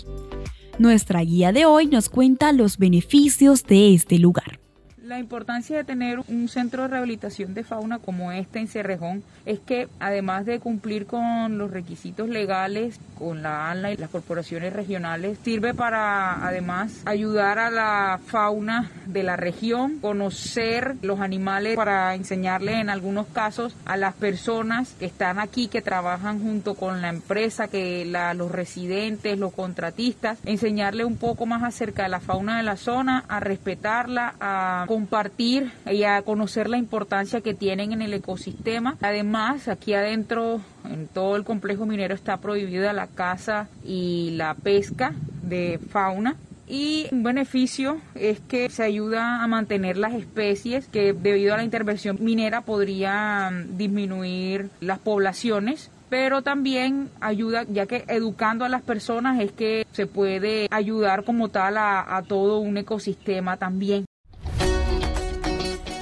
Nuestra 0.81 1.21
guía 1.21 1.53
de 1.53 1.65
hoy 1.65 1.87
nos 1.87 2.09
cuenta 2.09 2.51
los 2.51 2.77
beneficios 2.77 3.63
de 3.63 3.95
este 3.95 4.19
lugar. 4.19 4.64
La 5.05 5.19
importancia 5.19 5.77
de 5.77 5.85
tener 5.85 6.21
un 6.29 6.49
centro 6.49 6.81
de 6.81 6.89
rehabilitación 6.89 7.53
de 7.53 7.63
fauna 7.63 7.99
como 7.99 8.33
este 8.33 8.59
en 8.59 8.69
Cerrejón 8.69 9.23
es 9.45 9.61
que 9.61 9.87
además 10.01 10.47
de 10.47 10.61
cumplir 10.61 11.05
con 11.05 11.59
los 11.59 11.71
requisitos 11.71 12.27
legales 12.31 12.99
con 13.15 13.43
la 13.43 13.71
ANLA 13.71 13.93
y 13.93 13.97
las 13.97 14.11
corporaciones 14.11 14.73
regionales, 14.73 15.39
sirve 15.45 15.75
para 15.75 16.47
además 16.47 17.03
ayudar 17.05 17.59
a 17.59 17.71
la 17.71 18.19
fauna 18.27 18.91
de 19.07 19.23
la 19.23 19.37
región, 19.37 19.99
conocer 20.01 20.97
los 21.03 21.21
animales 21.21 21.77
para 21.77 22.15
enseñarle 22.15 22.81
en 22.81 22.91
algunos 22.91 23.27
casos 23.27 23.77
a 23.85 23.97
las 23.97 24.15
personas 24.15 24.95
que 24.99 25.07
están 25.07 25.39
aquí, 25.39 25.69
que 25.69 25.83
trabajan 25.83 26.41
junto 26.41 26.75
con 26.75 27.03
la 27.03 27.09
empresa, 27.09 27.69
que 27.69 28.05
los 28.35 28.51
residentes, 28.51 29.39
los 29.39 29.53
contratistas, 29.53 30.39
enseñarle 30.45 31.05
un 31.05 31.17
poco 31.17 31.47
más 31.47 31.63
acerca 31.63 32.05
de 32.05 32.09
la 32.09 32.21
fauna 32.21 32.57
de 32.57 32.63
la 32.63 32.77
zona, 32.77 33.25
a 33.29 33.41
respetarla, 33.41 34.35
a 34.41 34.85
compartir 34.95 35.73
y 35.91 36.05
a 36.05 36.23
conocer 36.23 36.69
la 36.69 36.79
importancia 36.79 37.41
que 37.41 37.53
tienen 37.53 37.93
en 37.93 38.01
el 38.01 38.15
ecosistema. 38.15 38.97
Además, 39.01 39.67
aquí 39.67 39.93
adentro, 39.93 40.61
en 40.89 41.09
todo 41.09 41.35
el 41.35 41.43
complejo 41.43 41.85
minero, 41.85 42.15
está 42.15 42.37
prohibida 42.37 42.93
la 42.93 43.09
caza 43.09 43.67
y 43.85 44.31
la 44.37 44.55
pesca 44.55 45.13
de 45.43 45.81
fauna 45.91 46.37
y 46.69 47.09
un 47.11 47.25
beneficio 47.25 47.99
es 48.15 48.39
que 48.39 48.71
se 48.71 48.85
ayuda 48.85 49.43
a 49.43 49.49
mantener 49.49 49.97
las 49.97 50.15
especies 50.15 50.87
que 50.87 51.13
debido 51.13 51.55
a 51.55 51.57
la 51.57 51.65
intervención 51.65 52.19
minera 52.21 52.61
podrían 52.61 53.77
disminuir 53.77 54.71
las 54.81 55.01
poblaciones 55.01 55.91
pero 56.09 56.43
también 56.43 57.11
ayuda, 57.21 57.65
ya 57.65 57.87
que 57.87 58.05
educando 58.07 58.65
a 58.65 58.69
las 58.69 58.83
personas 58.83 59.41
es 59.41 59.51
que 59.51 59.85
se 59.91 60.07
puede 60.07 60.69
ayudar 60.71 61.25
como 61.25 61.49
tal 61.49 61.77
a, 61.77 62.17
a 62.17 62.23
todo 62.23 62.61
un 62.61 62.77
ecosistema 62.77 63.57
también. 63.57 64.05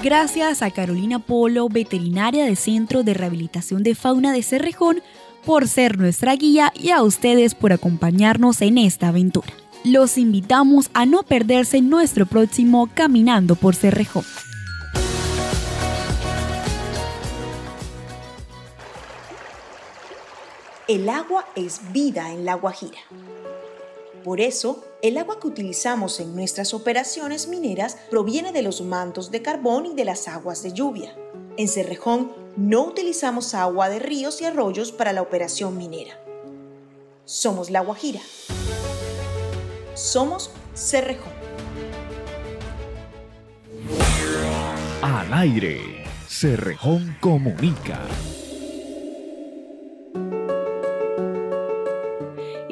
Gracias 0.03 0.63
a 0.63 0.73
Carolina 0.73 1.21
Polo, 1.21 1.69
veterinaria 1.69 2.45
del 2.45 2.57
Centro 2.57 3.05
de 3.05 3.15
Rehabilitación 3.15 3.85
de 3.85 3.95
Fauna 3.95 4.33
de 4.33 4.43
Cerrejón, 4.43 5.01
por 5.47 5.69
ser 5.69 5.97
nuestra 5.97 6.35
guía 6.35 6.73
y 6.75 6.91
a 6.91 7.03
ustedes 7.03 7.55
por 7.55 7.73
acompañarnos 7.73 8.63
en 8.63 8.79
esta 8.79 9.09
aventura. 9.09 9.47
Los 9.85 10.19
invitamos 10.19 10.91
a 10.93 11.07
no 11.07 11.23
perderse 11.23 11.81
nuestro 11.81 12.27
próximo 12.27 12.91
Caminando 12.93 13.55
por 13.55 13.77
Cerrejón. 13.77 14.25
El 20.89 21.09
agua 21.09 21.47
es 21.55 21.81
vida 21.93 22.33
en 22.33 22.45
La 22.45 22.55
Guajira. 22.55 22.99
Por 24.25 24.41
eso, 24.41 24.85
el 25.03 25.19
agua 25.19 25.41
que 25.41 25.49
utilizamos 25.49 26.21
en 26.21 26.35
nuestras 26.37 26.73
operaciones 26.73 27.49
mineras 27.49 27.99
proviene 28.09 28.53
de 28.53 28.63
los 28.63 28.81
mantos 28.83 29.33
de 29.33 29.43
carbón 29.43 29.87
y 29.87 29.95
de 29.95 30.05
las 30.05 30.29
aguas 30.29 30.63
de 30.63 30.73
lluvia. 30.73 31.17
En 31.57 31.67
Cerrejón 31.67 32.33
no 32.57 32.85
utilizamos 32.85 33.53
agua 33.55 33.89
de 33.89 33.99
ríos 33.99 34.41
y 34.41 34.45
arroyos 34.45 34.93
para 34.93 35.13
la 35.13 35.21
operación 35.21 35.77
minera. 35.77 36.17
Somos 37.25 37.69
La 37.69 37.81
Guajira. 37.81 38.21
Somos 39.95 40.53
Cerrejón. 40.73 41.33
Al 45.03 45.35
aire, 45.35 46.05
Cerrejón 46.29 47.17
comunica. 47.21 47.99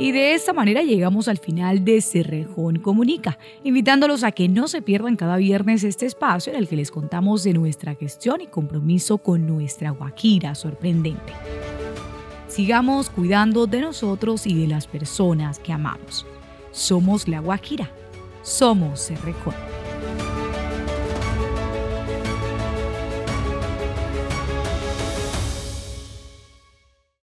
Y 0.01 0.13
de 0.13 0.33
esta 0.33 0.55
manera 0.55 0.83
llegamos 0.83 1.29
al 1.29 1.37
final 1.37 1.85
de 1.85 2.01
Cerrejón 2.01 2.79
Comunica, 2.79 3.39
invitándolos 3.65 4.25
a 4.25 4.33
que 4.33 4.49
no 4.49 4.67
se 4.67 4.81
pierdan 4.81 5.15
cada 5.15 5.37
viernes 5.37 5.85
este 5.85 6.07
espacio 6.07 6.55
en 6.55 6.59
el 6.59 6.69
que 6.69 6.77
les 6.77 6.91
contamos 6.91 7.43
de 7.43 7.53
nuestra 7.53 7.95
gestión 7.95 8.41
y 8.41 8.47
compromiso 8.47 9.19
con 9.19 9.47
nuestra 9.47 9.91
Guajira 9.91 10.55
sorprendente. 10.55 11.35
Sigamos 12.49 13.11
cuidando 13.11 13.67
de 13.67 13.83
nosotros 13.83 14.47
y 14.47 14.55
de 14.55 14.69
las 14.69 14.87
personas 14.87 15.59
que 15.59 15.75
amamos. 15.75 16.25
Somos 16.73 17.29
la 17.29 17.41
Guajira. 17.41 17.91
Somos 18.41 19.01
Cerrejón. 19.07 19.80